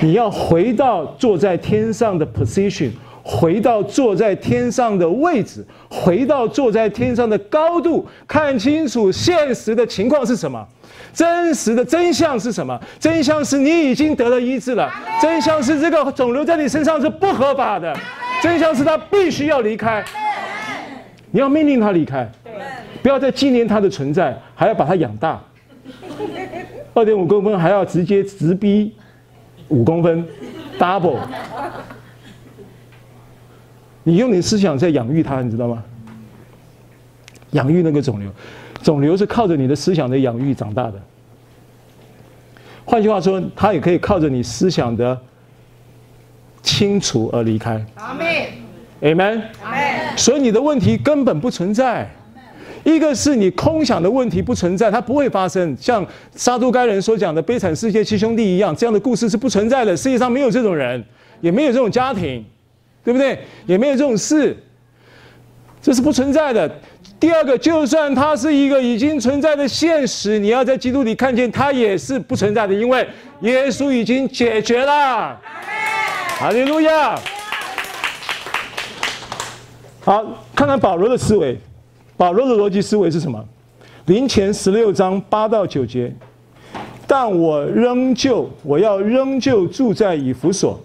[0.00, 2.90] 你要回到坐在天上的 position，
[3.28, 10.64] 回到坐在天上的位置，回到坐在天上的高度，看清楚现实的情况是什么，
[11.12, 12.80] 真实的真相是什么？
[13.00, 14.88] 真相是你已经得了医治了。
[15.20, 17.92] 真相是这个肿瘤在你身上是不合法的。
[18.40, 20.04] 真相是他必须要离开。
[21.32, 22.30] 你要命令他离开，
[23.02, 25.42] 不要再纪念他的存在，还要把他养大。
[26.94, 28.94] 二点五公分还要直接直逼
[29.66, 30.24] 五公分
[30.78, 31.18] ，double。
[34.08, 35.82] 你用你的思想在养育它，你知道吗？
[37.50, 38.30] 养育那个肿瘤，
[38.80, 40.94] 肿瘤是靠着你的思想的养育长大的。
[42.84, 45.20] 换句话说，它也可以靠着你思想的
[46.62, 47.84] 清除而离开。
[47.96, 48.26] 阿门。
[49.02, 49.42] Amen。
[50.16, 52.08] 所以你的问题根本不存在，
[52.84, 55.76] 一个是你空想的问题不存在，它不会发生。
[55.80, 59.96] 像撒都该人所讲的悲惨世界七兄弟一样，这样的故事是不存在的。
[59.96, 61.04] 世界上没有这种人，
[61.40, 62.44] 也没有这种家庭，
[63.06, 63.38] 对不对？
[63.66, 64.56] 也没有这种事，
[65.80, 66.68] 这是不存在的。
[67.20, 73.06] 第二个，就算它是一个已经存在的现实，你要在基督里看见它也是不存在的，因为
[73.42, 75.40] 耶稣已经解决了。
[76.40, 77.16] 哈利路亚。
[80.00, 81.56] 好，看看保罗的思维。
[82.16, 83.40] 保罗的逻辑思维是什么？
[84.06, 86.12] 林前十六章八到九节。
[87.06, 90.80] 但我仍旧，我要仍旧住在以弗所，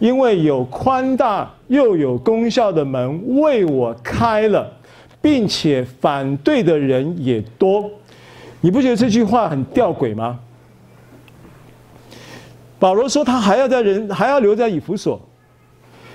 [0.00, 4.68] 因为有宽大又有功效的门为我开了，
[5.22, 7.88] 并且反对的人也多。
[8.60, 10.40] 你不觉得这句话很吊诡吗？
[12.80, 15.20] 保罗说他还要在人，还要留在以弗所。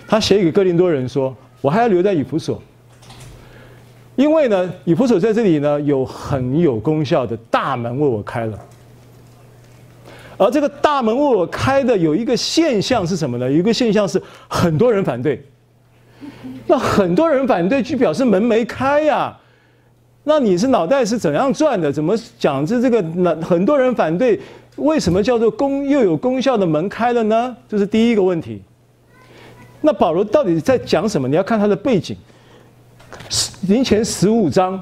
[0.05, 1.33] 他写给哥林多人说。
[1.61, 2.61] 我还要留在以弗所，
[4.15, 8.59] 因为呢，以弗所在这里呢有很有功效的大门为我开了，
[10.37, 13.49] 而这个大门为我开的有一个现象是什么呢？
[13.49, 15.41] 有一个现象是很多人反对，
[16.67, 19.37] 那很多人反对就表示门没开呀，
[20.23, 21.91] 那你是脑袋是怎样转的？
[21.91, 23.01] 怎么讲这这个？
[23.01, 24.39] 那很多人反对，
[24.77, 27.55] 为什么叫做功又有功效的门开了呢？
[27.69, 28.61] 这是第一个问题。
[29.81, 31.27] 那保罗到底在讲什么？
[31.27, 32.17] 你要看他的背景。
[33.67, 34.81] 林前十五章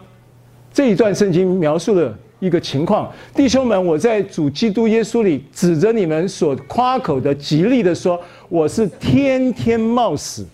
[0.74, 8.20] 这一段圣经描述了一个情况，弟兄们，我在主基督耶稣里指着你们所夸口的，极力的说，
[8.50, 10.46] 我是天天冒死。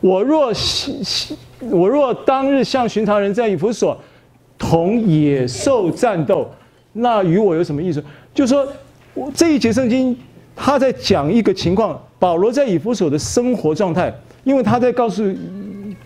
[0.00, 0.52] 我若
[1.70, 3.96] 我若当日像寻常人在以弗所
[4.58, 6.50] 同野兽战斗，
[6.94, 8.02] 那与我有什么意思？
[8.34, 8.66] 就说，
[9.14, 10.16] 我这一节圣经
[10.56, 14.12] 他在讲一个情况，保罗在以弗所的生活状态，
[14.42, 15.22] 因为他在告诉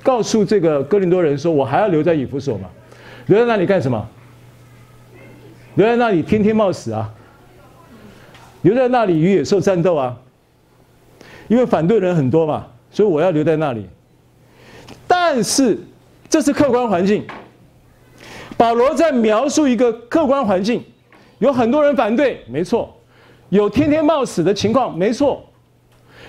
[0.02, 2.68] 告诉这个哥林多人说，我还要留在以弗所嘛，
[3.26, 4.08] 留在那里干什么？
[5.74, 7.10] 留在那里天天冒死啊，
[8.62, 10.16] 留在那里与野兽战斗啊，
[11.48, 12.66] 因为反对人很多嘛。
[12.90, 13.86] 所以我要留在那里，
[15.06, 15.78] 但是
[16.28, 17.26] 这是客观环境。
[18.54, 20.84] 保罗在描述一个客观环境，
[21.38, 22.86] 有很多人反对，没错；
[23.48, 25.42] 有天天冒死的情况，没错。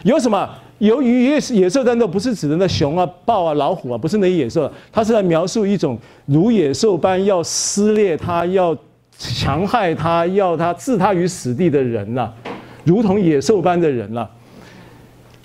[0.03, 0.49] 有什么？
[0.83, 8.77] 由于野野兽战斗，不是指的那熊啊、豹啊、老虎啊，不是那些野兽，他是在描述一种如野兽般要撕裂他、要
[9.17, 12.29] 强害他、要他置他于死地的人呐、
[12.83, 14.27] 如同野兽般的人呐、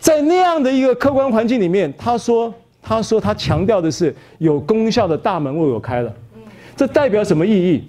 [0.01, 6.13] 在那样的一个客观环境里面，他说：“他说他强调的是有功效的大门为我开了，
[6.75, 7.85] 这代表什么意义？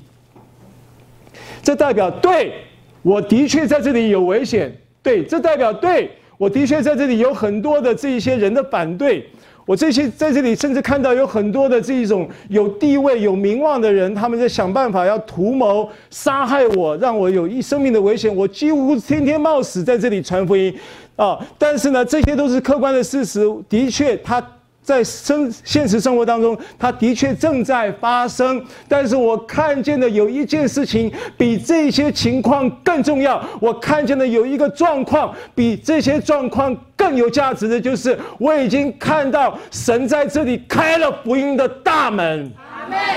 [1.64, 2.54] 这代表对
[3.02, 4.72] 我的确在这里有危险，
[5.02, 9.28] 对，这代表对我的确在这里有很多的这一些人的反对，
[9.66, 20.74] 我这些在这里甚至看到有很多的这一种有地位、有名望的人，他们在想办法要图谋杀害我，让我有一生命的危险，我几乎天天冒死在这里传福音。”
[21.20, 21.38] 啊！
[21.58, 23.46] 但是呢，这些都是客观的事实。
[23.68, 24.42] 的确，他
[24.90, 28.60] 在生现实生活当中，它的确正在发生。
[28.88, 33.40] 但是我看见的有一件事情比这些情况更重要。
[33.62, 42.52] 我看见的有一个状况比这些状况更有价值的就是，我已经看到神在这里开了福音的大门。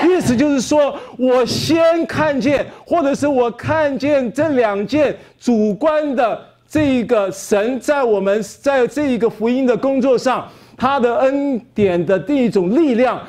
[0.07, 6.39] 意思就是说，我先看见，或者是我看见这两件主观的。
[6.69, 13.21] 这一个神在我们在这一个福音的工作上，他的恩典的第一种力量，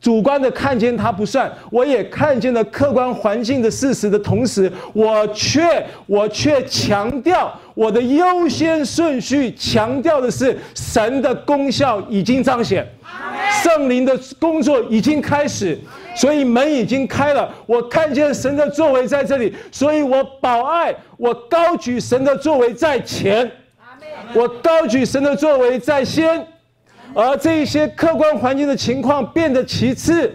[0.00, 12.86] 主观的看见他不算，我也看见了客观环境的事实的同时，我却我却强调我的优先顺序，强调的是神的功效已经彰显，
[13.62, 15.78] 圣灵的工作已经开始。
[16.14, 23.50] 所以门已经开了，我看见神的作为在这里，所以我保爱，我高举神的作为在前，
[24.34, 26.46] 我高举神的作为在先，
[27.14, 30.32] 而这一些客观环境的情况变得其次，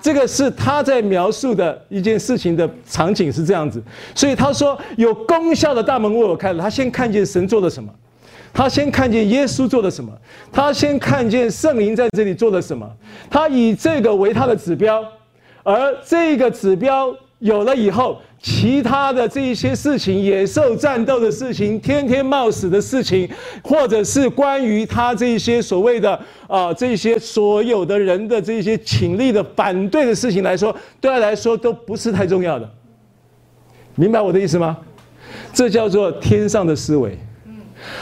[0.00, 3.82] 这个是他在描述的一件事情的场景是这样子，
[4.14, 7.92] 所以他说有功效的大门为我开了，他先看见神做了什么。
[8.52, 10.12] 他先看见耶稣做了什么，
[10.50, 12.90] 他先看见圣灵在这里做了什么，
[13.30, 15.04] 他以这个为他的指标，
[15.62, 23.28] 而这个指标有了以后，其他的这一些事情，野兽战斗的事情，天天冒死的事情，
[23.62, 32.68] 或者是关于他这些所谓的啊这些所有的人的这些请力的反对的事情来说，对他来说都不是太重要的，
[33.94, 34.78] 明白我的意思吗？
[35.52, 37.18] 这叫做天上的思维。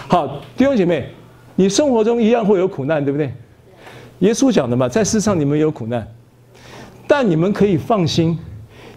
[0.07, 1.09] 好，弟兄姐妹，
[1.57, 3.33] 你生活中一样会有苦难，对不对？
[4.21, 6.07] 耶稣讲的嘛，在世上你们有苦难，
[7.07, 8.39] 但你们可以放心，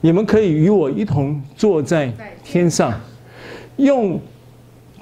[0.01, 2.11] 你们可以与我一同坐在
[2.43, 2.93] 天上，
[3.77, 4.19] 用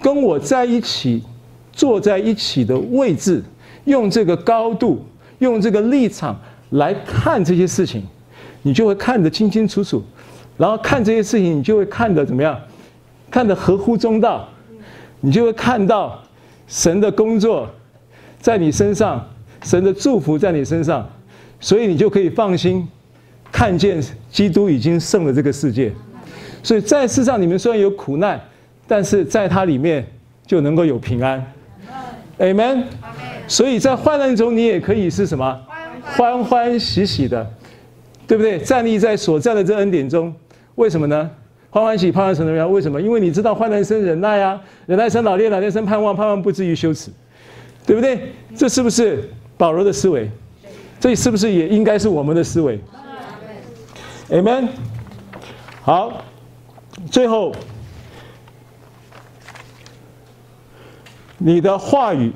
[0.02, 1.24] 跟我在一起
[1.72, 3.44] 坐在一起的位置，
[3.86, 5.04] 用这个高度，
[5.40, 6.40] 用这个立场
[6.72, 8.04] 来看这些事情，
[8.62, 10.04] 你就会看得清清楚楚，
[10.58, 12.60] 然后看这些事情，你就会看得怎么样？
[13.32, 14.48] 看得合乎中道。
[15.22, 16.18] 你就会看到
[16.66, 17.70] 神的工作
[18.40, 19.22] 在你身上，
[19.64, 21.06] 神的祝福在你身上，
[21.60, 22.88] 所以你就可以放心
[23.52, 24.02] 看见
[24.32, 25.92] 基督已经胜了这个世界。
[26.62, 28.40] 所以在世上你们虽然有苦难，
[28.88, 30.06] 但是在他里面
[30.46, 31.46] 就能够有平安。
[32.40, 32.84] Amen。
[33.48, 35.60] 所以在患难中你也可以是什么？
[36.04, 37.50] 欢欢喜喜的，
[38.28, 38.60] 对不对？
[38.60, 40.34] 站立在所在的这恩典中，
[40.76, 41.30] 为什么呢？
[41.70, 42.68] 欢欢喜，盼望神的荣耀。
[42.68, 43.02] 为什么？
[43.02, 47.12] 因为你知道，患难生忍耐啊，忍耐生老练，老练生盼望，盼望不至于羞耻，
[47.86, 48.32] 对不对？
[48.56, 50.30] 这是不是保罗的思维？
[51.00, 52.80] 这是不是也应该是我们的思维
[54.30, 54.70] ？Amen。
[55.82, 56.24] 好，
[57.10, 57.54] 最后，
[61.38, 62.32] 你的话语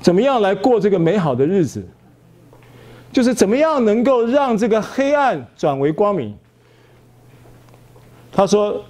[0.00, 1.86] 怎么样来过这个美好的日子？
[3.12, 6.36] 就是怎么样能够让这个黑暗转为光明？
[8.32, 8.84] 他说：“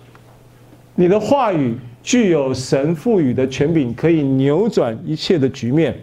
[0.96, 5.94] 你的话语具有神赋予的权柄，可以扭转一切的局面。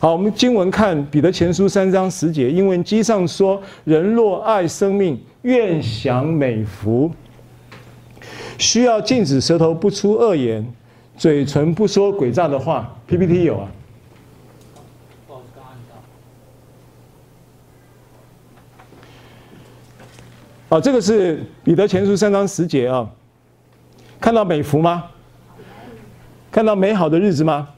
[0.00, 7.10] 好，我们经文看彼得前书三章十节，英文经上说：“人若爱生命，愿享美福，
[8.58, 10.64] 需要禁止舌头不出恶言，
[11.16, 12.96] 嘴唇不说诡诈的话。
[13.08, 13.68] ”PPT 有啊。
[20.68, 23.10] 啊，这个是彼得前书三章十节啊，
[24.20, 25.06] 看到美福吗？
[26.52, 27.68] 看到美好的日子吗？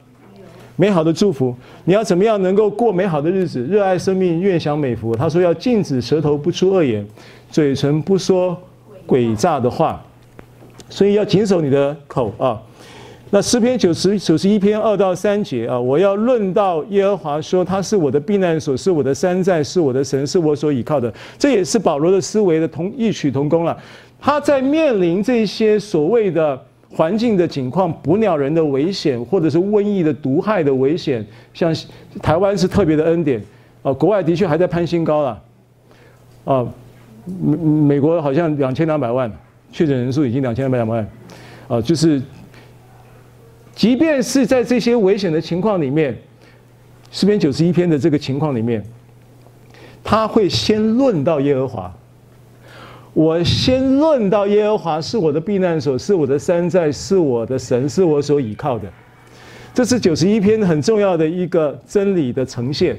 [0.81, 1.55] 美好的祝福，
[1.85, 3.63] 你要怎么样能够过美好的日子？
[3.65, 5.15] 热爱生命，愿享美福。
[5.15, 7.05] 他说要禁止舌头不出恶言，
[7.51, 8.57] 嘴唇不说
[9.05, 10.03] 诡诈的话，
[10.89, 12.59] 所以要谨守你的口啊。
[13.29, 21.13] 那诗篇九十九十一篇二到三节啊，我要论到耶和华说，他是我的避难所，是我的山寨，是我的神，是我所倚靠的。
[21.37, 23.77] 这也是保罗的思维的同异曲同工了。
[24.19, 26.59] 他在面临这些所谓的。
[26.93, 31.73] 环境的景况，捕鸟人的危险，或者是瘟疫的毒害的危险，像
[32.21, 33.41] 台湾是特别的恩典，
[33.81, 35.43] 啊，国外的确还在攀新高了，
[36.43, 36.67] 啊，
[37.41, 39.31] 美美国好像两千两百万
[39.71, 41.07] 确诊人数已经两千两百万，
[41.69, 42.21] 啊，就是，
[43.73, 46.13] 即便是在这些危险的情况里面，
[47.09, 48.83] 四篇九十一篇的这个情况里面，
[50.03, 51.93] 他会先论到耶和华。
[53.13, 58.87] 我先论到耶和华是我的避难所，是我的山寨，是我的神，是我所倚靠的。
[59.73, 62.97] 这是九十一篇很重要的一个真理的呈现。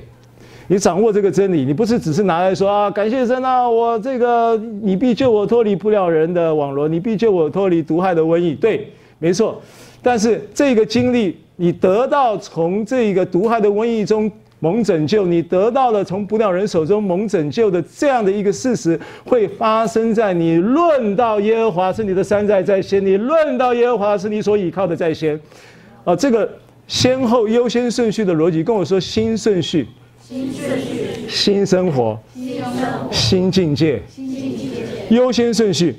[0.68, 8.54] 你掌握这个真理，你不是只是拿来说啊，感谢神啊，我这个你必救我脱离不了人的网罗，你必救我脱离毒害的瘟疫。
[8.54, 9.60] 对，没错。
[10.02, 14.30] 但是这个经历，你得到从这个毒害的瘟疫中。
[14.62, 25.38] 蒙拯救，你得到了从捕鸟人手中蒙拯救的这样的一个事实，会发生在你论到耶和华是你的山寨在先，你论到耶和华是你所倚靠的在先，
[26.04, 26.48] 啊，这个
[26.86, 29.88] 先后优先顺序的逻辑，跟我说新顺序，
[30.20, 35.96] 新顺序，新生活，新生活，新境界，新境界，优先顺序。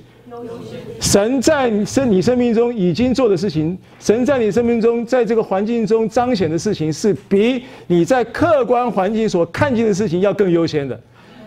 [1.14, 11.00] 神在你生你生命中已经做的事情，神在你生命中在这个环境中彰显的事情，是比你在客观环境所看见的事情要更优先的。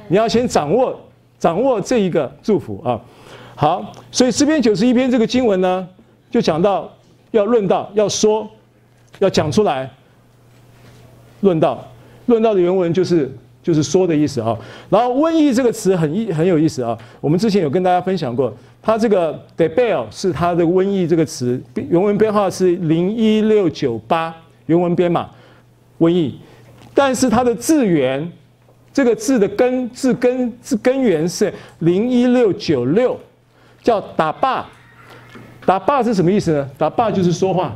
[0.06, 0.96] 你要先掌握
[1.40, 3.00] 掌握这一个祝福啊。
[3.56, 5.88] 好，所以诗篇九十一篇这个经文呢，
[6.30, 6.88] 就讲到
[7.32, 8.48] 要论道，要说，
[9.18, 9.90] 要讲出来。
[11.40, 11.84] 论道，
[12.26, 13.36] 论道的原文就是
[13.66, 14.56] 就是说的意思啊。
[14.88, 18.54] 然后瘟疫这个词很意很有意思啊，我们之前有跟大家分享过。
[18.80, 24.32] 它这个 debel 是它的瘟疫这个词，原文编号是零一六九八，
[24.66, 25.28] 原文编码
[25.98, 26.38] 瘟疫，
[26.94, 28.30] 但是它的字源，
[28.92, 33.18] 这个字的根字根字根源是零一六九六，
[33.82, 34.64] 叫打霸，
[35.64, 36.70] 打霸是什么意思呢？
[36.78, 37.74] 打霸就是说话，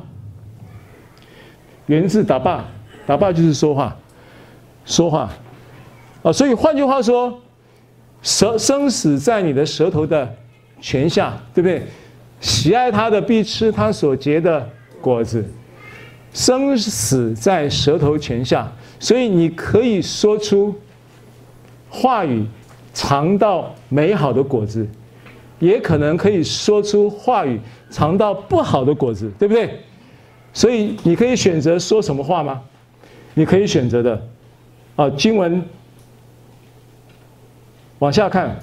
[1.86, 2.64] 源自打霸，
[3.04, 3.96] 打霸就是说话，
[4.84, 5.28] 说话，
[6.22, 7.40] 啊，所以换句话说，
[8.22, 10.36] 舌生死在你的舌头的。
[10.82, 11.82] 泉下，对不对？
[12.40, 14.66] 喜爱他的必吃他所结的
[14.98, 15.44] 果子，
[16.32, 20.74] 生死在舌头泉下，所以你可以说出
[21.90, 22.46] 话语，
[22.94, 24.88] 尝到美好的果子，
[25.58, 27.60] 也可能可以说出话语，
[27.90, 29.80] 尝到不好的果子，对不对？
[30.54, 32.62] 所以你可以选择说什么话吗？
[33.34, 34.26] 你可以选择的，
[34.96, 35.62] 啊，经文
[38.00, 38.54] 往下看。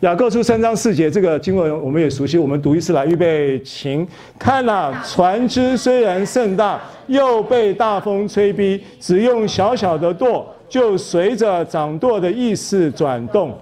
[0.00, 4.06] 雅各书三章四节，这个经文我们也熟悉，我们读一次来，预备，请
[4.38, 13.56] 看呐，船只虽然甚大，又被大风吹逼，只用小小的舵，就随着掌舵的意思转动。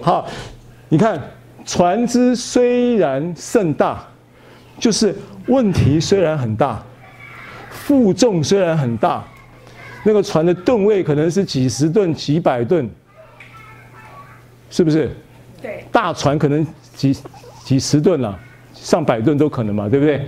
[0.00, 0.26] 好，
[0.88, 1.20] 你看，
[1.66, 4.02] 船只虽然甚大，
[4.78, 5.14] 就是
[5.48, 6.80] 问题虽然很大，
[7.68, 9.24] 负重虽然很大，
[10.06, 12.88] 那个船的吨位可能是几十吨、几百吨，
[14.70, 15.10] 是不是？
[15.60, 16.64] 对大船可能
[16.94, 17.12] 几
[17.64, 18.38] 几十吨了，
[18.72, 20.24] 上百吨都可能嘛，对不对？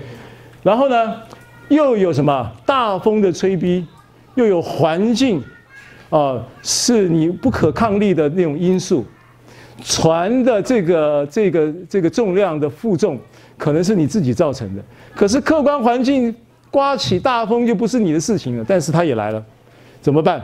[0.65, 1.15] 然后呢，
[1.69, 3.87] 又有什么大风的吹逼，
[4.35, 5.39] 又有环境，
[6.11, 9.07] 啊、呃，是你不可抗力的那种因素。
[9.85, 13.17] 船的这个这个这个重量的负重，
[13.57, 14.83] 可能是你自己造成的。
[15.15, 16.35] 可是客观环境
[16.69, 19.41] 刮起大风就不是你的事情了，但是它也来了，
[20.01, 20.43] 怎么办？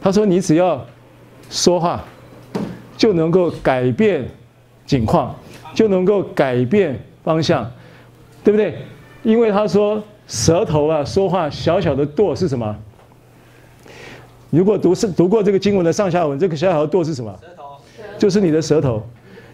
[0.00, 0.84] 他说：“你只要
[1.50, 2.04] 说话。”
[2.96, 4.26] 就能够改变
[4.86, 5.36] 景况，
[5.74, 7.70] 就能够改变方向，
[8.42, 8.74] 对不对？
[9.22, 12.74] 因为他说舌头啊，说话小小的舵是什么？
[14.48, 17.30] 如果读是读过这个经文的上下文，这个小小的舵是什么？
[17.38, 17.64] 舌头，
[18.16, 19.02] 就是你的舌头，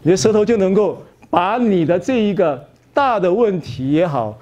[0.02, 2.64] 你的舌头就能够把你的这一个
[2.94, 4.38] 大的问题也好，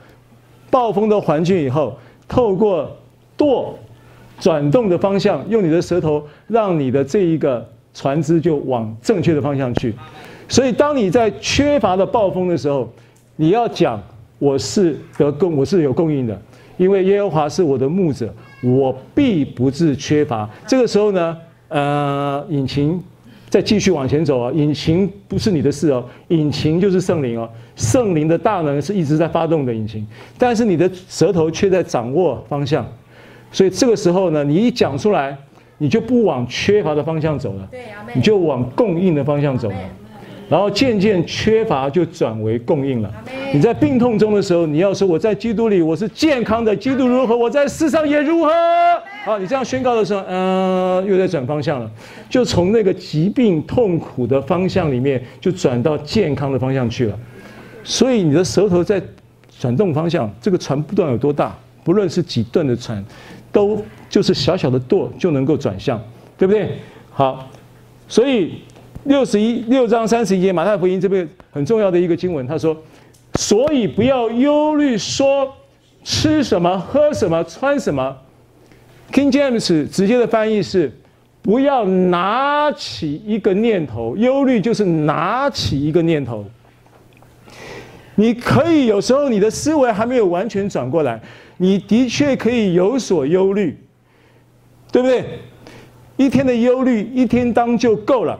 [0.71, 1.97] 暴风的环境以后，
[2.29, 2.95] 透过
[3.35, 3.79] 舵
[4.41, 7.65] 转动的方向，用你的舌头让你的这一个
[7.95, 9.95] 船只就往正确的方向去。
[10.49, 12.91] 所以，当你在缺乏的暴风的时候，
[13.37, 14.03] 你要讲
[14.39, 16.41] 我是得供，我是有供应的，
[16.77, 20.49] 因为耶和华是我的牧者，我必不致缺乏。
[20.67, 21.37] 这个时候呢，
[21.69, 23.01] 呃，引擎
[23.49, 30.07] 再继续往前走啊，引擎不是你的事哦，引擎就是圣灵哦，圣灵的大能是一直在发动的引擎，
[30.37, 32.87] 但是你的舌头却在掌握方向，
[33.53, 35.37] 所以这个时候呢，你一讲出来，
[35.79, 37.69] 你就不往缺乏的方向走了，
[38.15, 39.77] 你就往供应的方向走了。
[40.49, 43.13] 然后渐渐缺乏就转为供应了。
[43.55, 48.51] 你在病痛中的时候，你要说我在基督里我是健康的，基督如何，我在世上也如何。
[49.25, 51.89] 好，你这样宣告的时候，嗯、呃，又在转方向了，
[52.29, 57.17] 就从那个疾病痛苦的方向里面，就转到健康的方向去了。
[57.85, 59.01] 所以你的舌头在
[59.61, 63.05] 转动方向，这个船不断有多大，不论是几吨的船，
[63.53, 66.03] 都就是小小的舵就能够转向，
[66.37, 66.79] 对不对？
[67.11, 67.49] 好，
[68.09, 68.63] 所以。
[69.05, 72.77] 六十一六章三十一节，马太福音这边很重要的一个经文，他说
[73.41, 75.51] ：“所以不要忧虑，说
[76.05, 78.15] 吃什么、喝什么、穿什么。”
[79.11, 80.93] King James 直接的翻译是
[81.41, 86.45] ：“不要拿起一个念头，忧虑就是拿起一个念头。
[88.21, 91.19] 你可以有时候你的思维还没有完全转过来，
[91.57, 93.75] 你的确可以有所忧虑，
[94.93, 95.25] 对不对？
[96.19, 98.39] 一天的忧虑，一天当就够了。”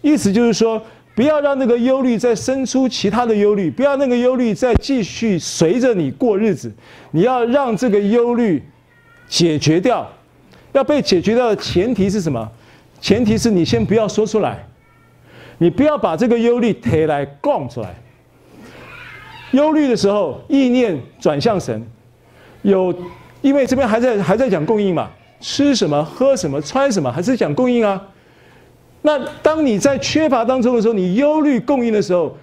[0.00, 0.82] 意思就是说，
[1.14, 6.72] 不要让那个忧虑再生出其他的忧虑，不要那个忧虑再继续随着你过日子。
[7.10, 8.62] 你要让这个忧虑
[9.28, 10.10] 解决掉，
[10.72, 12.50] 要被解决掉的前提是什么？
[12.98, 14.66] 前提是你先不要说出来，
[15.58, 17.94] 你不要把这个忧虑提来供出来。
[19.52, 21.82] 忧虑的时候，意念转向神，
[22.62, 22.94] 有，
[23.40, 25.10] 因为这边还在还在讲供应嘛，
[25.40, 28.02] 吃什么、喝什么、穿什么，还是讲供应啊。
[29.02, 32.36] 那当你在缺乏当中的时候，你忧虑供应的时候，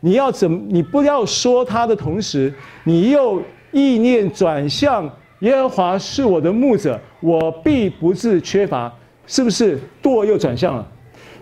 [0.00, 0.66] 你要怎？
[0.68, 2.52] 你不要说他的同时，
[2.84, 5.08] 你又意念转向
[5.40, 8.92] 耶和华是我的牧者，我必不致缺乏，
[9.26, 9.78] 是不是？
[10.00, 10.86] 舵又转向了，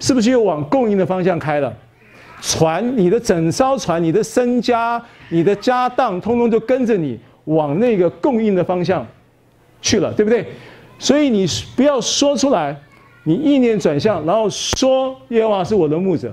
[0.00, 1.72] 是不是又往供应的方向开了？
[2.40, 9.06] 船，你的整艘船，你的身家，你的家当，通通就跟着你往那个供应的方向
[9.80, 10.46] 去了，对不对？
[10.98, 11.46] 所以你
[11.76, 12.76] 不要说出来。
[13.28, 16.32] 你意念转向，然后说耶和华是我的牧者，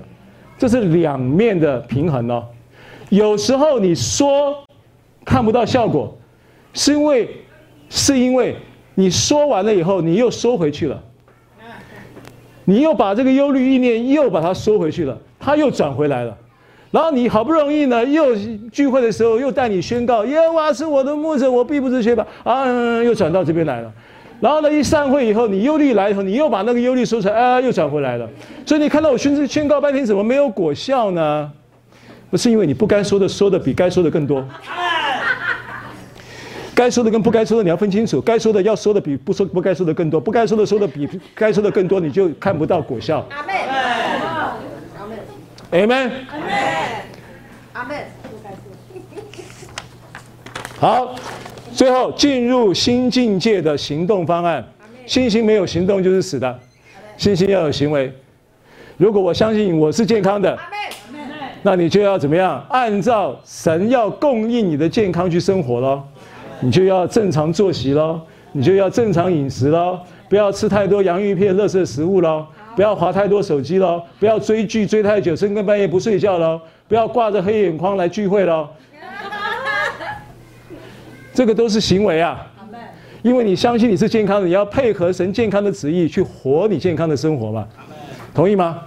[0.56, 2.46] 这是两面的平衡哦。
[3.08, 4.54] 有时候你说
[5.24, 6.16] 看不到效果，
[6.72, 7.28] 是因为
[7.88, 8.54] 是因为
[8.94, 11.02] 你说完了以后，你又收回去了，
[12.64, 16.36] 你又把这个忧虑意念又把它收回去了，他又转回来了。
[16.90, 18.34] 然后你好不容易呢，又
[18.72, 22.64] 聚会的时候又带你宣告耶和华是我的牧者，我必不致缺乏啊，
[23.02, 23.92] 又转到这边来了。
[24.40, 28.28] 然后呢，一散会以后，你忧虑来以后，你又把那个忧虑说出来，啊，又转回来了。
[28.64, 31.50] 所以你看到我宣宣告半天，怎么没有果效呢？
[32.30, 34.44] 不是因为你不该说的说的比该说的更多，
[36.74, 43.26] 该说的跟不该说的你要分清楚，该说的要说的比不说不该说的更多，不该说的说的比该说的更多，你就看不到果效。
[43.30, 43.73] 阿门。
[45.74, 45.88] 阿门。
[45.90, 46.48] 阿门。
[47.72, 47.96] 阿门。
[50.78, 51.14] 好。
[51.72, 54.64] 最后进入新境界的行动方案，
[55.06, 56.56] 信心没有行动就是死的，
[57.16, 58.12] 信心要有行为。
[58.96, 60.56] 如果我相信我是健康的，
[61.62, 62.64] 那你就要怎么样？
[62.68, 66.00] 按照神要供应你的健康去生活喽，
[66.60, 68.20] 你就要正常作息喽，
[68.52, 69.98] 你就要正常饮食喽，
[70.28, 78.68] 不要吃太多洋芋片、垃圾食物喽，不要划太多手机喽，不要追剧追太久，深更半夜不睡觉喽，不要挂着黑眼眶来聚会喽。
[81.32, 82.46] 这个都是行为啊，
[83.22, 87.66] 因为你相信你是健康的，你要配合神健康的旨意去活你健康的生活嘛，
[88.34, 88.82] 同意吗？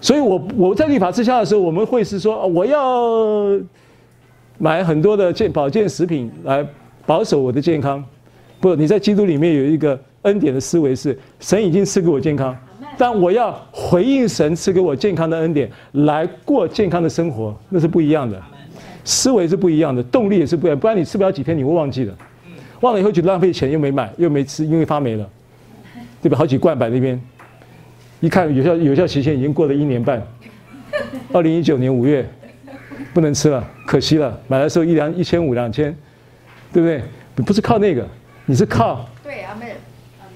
[0.00, 3.58] 所以我我在律法之下的时候，我们会是说，我要
[4.58, 6.66] 买很多的健保健食品来
[7.04, 8.02] 保守我的健康。
[8.60, 12.56] 不，你在基督里面有一个恩典的思维是，神已经赐给我健康，
[13.00, 18.38] 但我要回应神赐给我健康的恩典来过健康的生活，那是不一样的。
[19.06, 22.14] 思维是不一样的，动力也是不一样，不然你吃不了几天，你会忘记的。
[22.80, 25.26] 忘了以后就浪费钱，又没买，又没吃，因为发霉了，
[26.20, 26.36] 对吧？
[26.36, 27.18] 好几罐摆那边，
[28.20, 30.22] 一看有效有效期限已经过了一年半，
[31.32, 32.28] 二零一九年五月，
[33.14, 34.38] 不能吃了，可惜了。
[34.46, 35.84] 买的时候一两一千五两千，
[36.70, 37.00] 对不对？
[37.34, 38.06] 你不是靠那个，
[38.44, 39.66] 你是靠对阿门，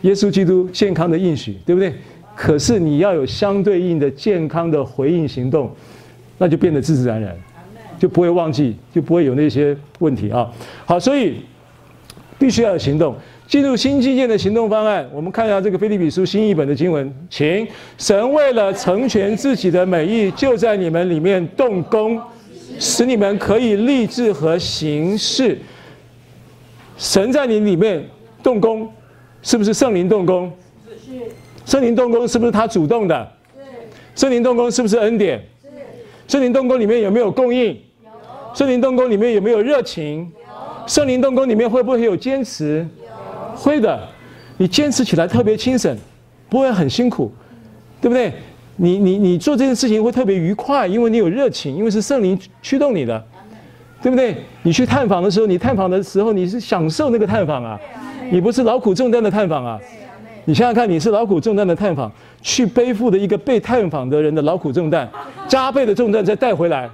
[0.01, 1.93] 耶稣基督健康的应许，对不对？
[2.35, 5.71] 可是你要有相对应的健康的回应行动。
[6.37, 7.33] 那就变得自自然然，
[7.97, 10.51] 就不会忘记，就不会有那些问题啊。
[10.85, 11.37] 好，所以
[12.37, 13.15] 必须要有行动。
[13.47, 17.65] 进入新基建的行动方案，我们看一下这个腓立比书新译本的经文，请
[17.99, 22.21] 神为了成全自己的美意，就在你们里面动工，
[22.81, 25.57] 使你们可以立志和行事。
[26.99, 28.05] 神在你里面
[28.43, 28.93] 动工，
[29.41, 30.53] 是不是圣灵动工？
[30.89, 31.13] 是。
[31.65, 33.33] 圣灵动工是不是他主动的？
[33.57, 33.63] 是。
[34.21, 35.39] 圣灵动工是不是恩典？
[35.63, 35.69] 是。
[36.29, 37.73] 圣灵动工里面有没有供应？
[38.03, 38.11] 有。
[38.55, 40.31] 圣灵动工里面有没有热情？
[40.37, 40.89] 有。
[40.89, 42.87] 圣灵动工里面会不会有坚持？
[43.57, 44.09] 会的，
[44.57, 45.97] 你坚持起来特别轻省，
[46.49, 47.33] 不会很辛苦，
[48.01, 48.33] 对不对？
[48.77, 53.25] 你你你做这件事情会特别愉快，因为你有热情，因为是圣灵驱动你的，
[54.03, 54.35] 对不对？
[54.65, 57.79] 你去探访的时候，你探访的时候你是享受那个探访啊，
[58.33, 59.81] 你不是劳苦重担的探访啊。
[60.47, 62.11] 你想想看，你是劳苦重担的探访，
[62.43, 65.09] 去背负的一个被探访的人的劳苦重担，
[65.49, 66.89] 加倍的重担再带回来。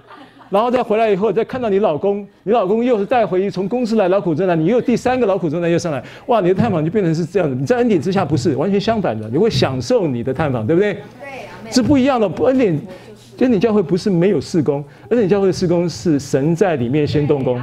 [0.50, 6.40] 然后再回来以后，再看到你老公，你老公又是带回从公司来劳苦重担，你又第三个劳苦重担又上来，哇！
[6.40, 7.54] 你的探访就变成是这样的。
[7.54, 10.94] 你在恩典之下不是完全相反的，你会享受你的探访，对不对？
[10.94, 12.28] 对，是不一样的。
[12.44, 12.80] 恩典，
[13.38, 17.60] 恩典教会不是没有事工，恩典教会的事工是神在里面先动工。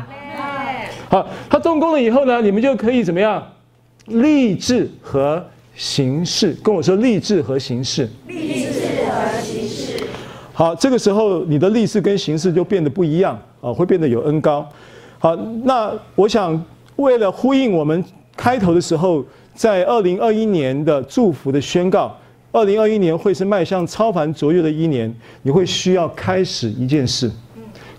[1.09, 3.43] 好，他动工了以后呢，你们就可以怎么样？
[4.05, 5.45] 立志和
[5.77, 8.09] 行事，跟我说立志和形式。
[8.27, 10.03] 励志和形式。
[10.51, 14.67] 好，这个时候你的立志跟形式就变得不一样啊，会变得有恩高。
[15.19, 16.59] 好，那我想
[16.95, 18.03] 为了呼应我们
[18.35, 19.23] 开头的时候，
[19.53, 22.17] 在二零二一年的祝福的宣告，
[22.51, 25.13] 二零二一年会是迈向超凡卓越的一年，
[25.43, 27.31] 你会需要开始一件事，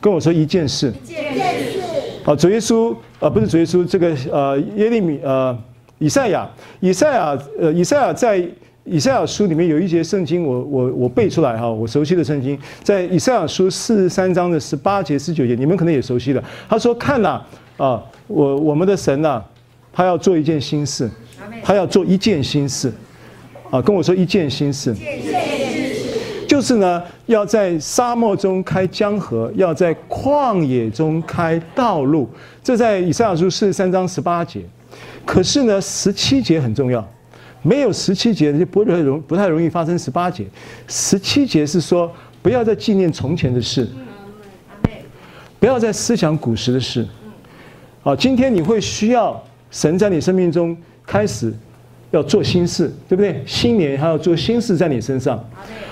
[0.01, 0.93] 跟我说一件事。
[1.05, 1.79] 一件事。
[2.25, 5.57] 好，主耶稣呃，不是主耶稣，这个呃耶利米呃
[5.99, 6.49] 以赛亚，
[6.81, 8.45] 以赛亚呃以赛亚在。
[8.91, 16.43] 以赛亚书里面有一节圣经我，我我我背出来哈，我熟悉的圣经，在以赛亚书四十三章的十八节、十九节，你们可能也熟悉的。
[16.67, 17.39] 他说：“看呐，
[17.77, 19.43] 啊，我我们的神呐，
[19.93, 21.07] 他要做一件新事，
[21.63, 22.91] 他要做一件新事，
[23.71, 24.97] 啊，跟我说一件新事，
[26.49, 32.27] 就是呢，要在沙漠中开江河，要在旷野中开道路。
[32.65, 34.63] 这在以赛亚书四十三章十八节，
[35.29, 37.07] 可是呢，十七节很重要。”
[37.61, 40.47] 没有十七节，就不太容不太容易发生十八节。
[40.87, 42.11] 十七节是说，
[42.41, 43.87] 不要再纪念从前的事，
[45.59, 47.07] 不要再思想古时的事。
[48.01, 49.39] 好，今天你会需要
[49.71, 50.75] 神在你生命中
[51.05, 51.53] 开始
[52.13, 53.43] 要做新事，对不对？
[53.45, 55.45] 新年还要做新事在你身上。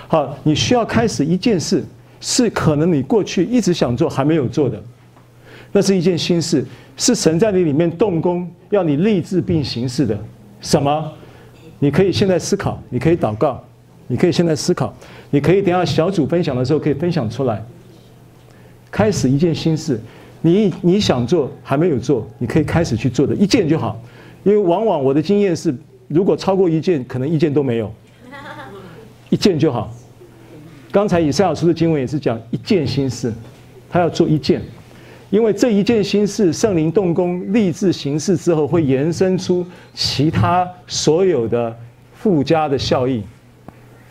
[0.09, 1.85] 好，你需要开始一件事，
[2.21, 4.81] 是可能你过去一直想做还没有做的，
[5.77, 6.65] 那是一件心事，
[6.97, 10.19] 是神在你里面动工，要你立志并行事的。
[10.63, 11.13] 什么？
[11.79, 13.63] 你可以现在思考，你可以祷告，
[14.07, 14.91] 你可以现在思考，
[15.29, 17.63] 你可以等下小组分享的时候可以分享出来。
[18.91, 20.01] 开始一件心事，
[20.41, 24.01] 你你想做还没有做，你可以开始去做的一件就好，
[24.45, 25.77] 因为往往我的经验是，
[26.09, 27.93] 如果超过一件，可能一件都没有，
[29.29, 29.93] 一件就好。
[30.91, 33.31] 刚才以赛亚书的经文也是讲一件心事，
[33.91, 34.63] 他要做一件。
[35.31, 41.77] 因为这一件心事，圣灵动工、立志行事之后，会延伸出其他所有的
[42.15, 43.23] 附加的效益，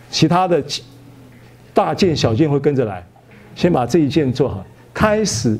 [0.09, 0.61] 其他的
[1.73, 3.01] 大件小件会跟着来。
[3.55, 5.57] 先把这一件做好，开始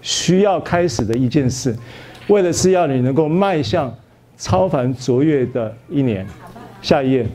[0.00, 1.76] 需要开始的一件事，
[2.28, 3.94] 为的是要你能够迈向
[4.38, 6.26] 超凡卓越的一年。
[6.80, 7.26] 下一页，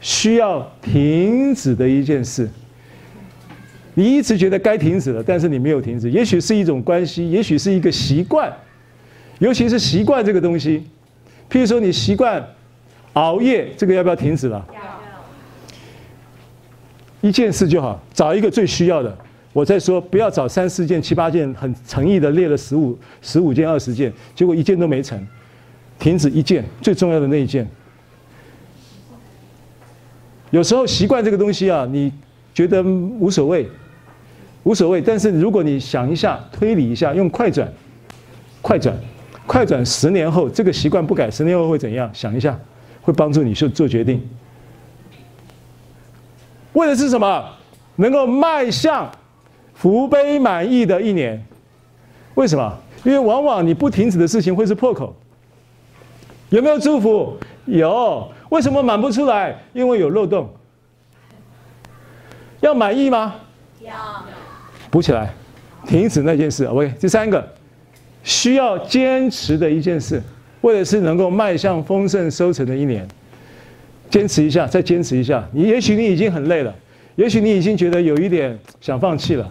[0.00, 2.50] 需要停止的一件事。
[3.98, 6.08] 你一直觉得该停止了，但是你没有停止。
[6.08, 8.56] 也许是一种关系，也许是一个习惯，
[9.40, 10.86] 尤其是习惯这个东西。
[11.50, 12.40] 譬如说，你习惯
[13.14, 14.64] 熬夜，这个要不要停止了？
[17.22, 19.18] 一件事就好，找一个最需要的。
[19.52, 25.20] 我再说，不要找三四件、七八件，很诚意的列了十五、十五件、二十件，结果一件都没成。
[25.98, 27.68] 停止一件最重要的那一件。
[30.52, 32.12] 有时候习惯这个东西啊，你
[32.54, 33.68] 觉得无所谓。
[34.68, 37.66] 无所谓，但是如果你想一下，推理一下，用快转，
[38.60, 38.94] 快转，
[39.46, 42.10] 快转，十年后这个习惯不改，十年后会怎样？
[42.12, 42.54] 想一下，
[43.00, 44.22] 会帮助你去做决定。
[46.74, 47.42] 为的是什么？
[47.96, 49.10] 能够迈向
[49.72, 51.42] 福杯满溢的一年。
[52.34, 52.78] 为什么？
[53.04, 55.16] 因为往往你不停止的事情会是破口。
[56.50, 57.34] 有没有祝福？
[57.64, 58.30] 有。
[58.50, 59.58] 为什么满不出来？
[59.72, 60.46] 因为有漏洞。
[62.60, 63.34] 要满意吗？
[63.80, 63.94] 要。
[64.90, 65.32] 补起来，
[65.86, 66.64] 停止那件事。
[66.64, 67.46] OK，第三个
[68.22, 70.22] 需要坚持的一件事，
[70.62, 73.06] 为的是能够迈向丰盛收成的一年。
[74.10, 75.46] 坚持一下，再坚持一下。
[75.52, 76.74] 你也许你已经很累了，
[77.16, 79.46] 也许你已经觉得有一点想放弃了，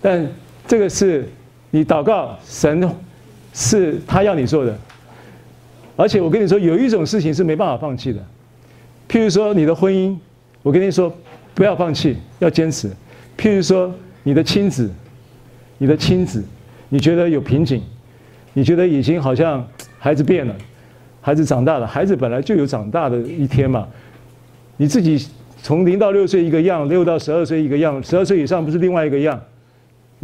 [0.00, 0.26] 但
[0.66, 1.28] 这个是
[1.70, 2.90] 你祷告神
[3.52, 4.74] 是他要你做的，
[5.94, 8.18] 而且我跟你说，有一种事情是没办法放弃的，
[9.10, 10.16] 譬如说你的婚姻，
[10.62, 11.14] 我跟你说
[11.54, 12.88] 不要放弃，要坚持；
[13.36, 14.90] 譬如说你的亲子，
[15.78, 16.44] 你的亲子，
[16.88, 17.82] 你觉得有瓶颈，
[18.52, 19.66] 你觉得已经好像
[19.98, 20.54] 孩子变了，
[21.20, 23.86] 孩子长大了，孩子本来就有长大的一天嘛，
[24.76, 25.26] 你自己
[25.62, 29.40] 从零到六岁一个样，六到十二岁一个样，十二岁以上不是另外一个样。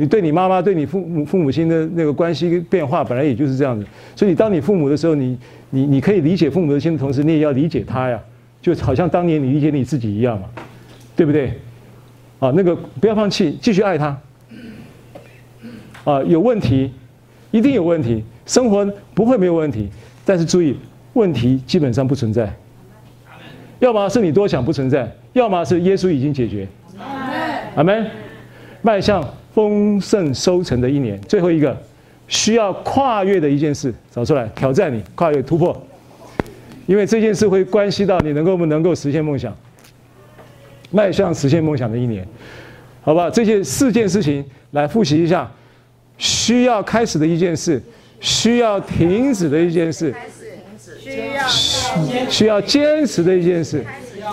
[0.00, 3.84] 你对你妈妈、对你父母、父母亲的那个关系变化，本来也就是这样子。
[4.14, 5.36] 所以，当你父母的时候，你、
[5.70, 8.20] 你、你可以理解父母的心的同时，你也要理解他呀，
[8.62, 10.46] 就好像当年你理解你自己一样嘛，
[11.16, 11.58] 对不对？
[12.39, 14.19] 啊，那个不要放弃，继续爱他。
[16.05, 16.93] 啊，有问题，
[17.51, 18.85] 一定有问题，生活
[19.15, 19.89] 不会没有问题，
[20.24, 20.77] 但是注意，
[21.12, 22.52] 问题基本上不存在。
[23.78, 26.66] 要么是你多想不存在，要么是耶稣已经解决。
[27.74, 28.06] 阿门。
[28.82, 29.23] 迈向。
[29.55, 31.77] 丰盛收成的一年，最后一个
[32.28, 35.77] 需要跨越的一件事，找出来挑战你跨越突破，
[36.86, 39.52] 因为这件事会关系到你能够不能够实现梦想，
[40.90, 42.27] 迈向实现梦想的一年，
[43.02, 43.31] 好吧？
[43.31, 45.51] 这些四件事情来复习一下：
[46.16, 47.82] 需要开始的一件事，
[48.20, 50.15] 需要停止的一件事，
[51.01, 51.48] 需要
[52.28, 53.85] 需要坚持的一件事，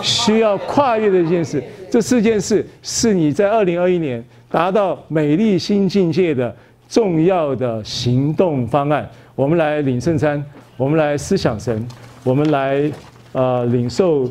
[0.02, 1.62] 需要跨越的一件事。
[1.90, 4.24] 这四件事是你在二零二一年。
[4.48, 6.54] 达到美丽新境界的
[6.88, 10.42] 重要的行动方案，我们来领圣餐，
[10.76, 11.86] 我们来思想神，
[12.22, 12.90] 我们来
[13.32, 14.30] 呃领受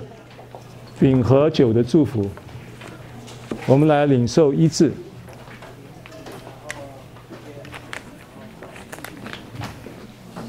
[0.99, 2.30] 饼和酒的祝福，
[3.67, 4.93] 我们来领受医治。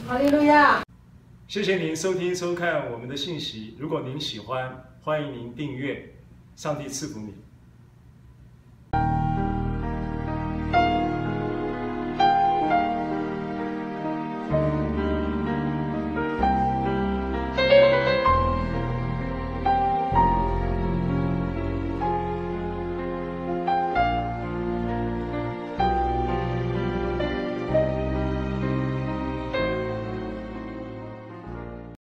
[0.06, 0.82] 哈利路亚！
[1.48, 3.76] 谢谢您收听收看我们的信息。
[3.78, 6.12] 如果您喜欢，欢迎您订阅。
[6.54, 7.34] 上帝赐福你。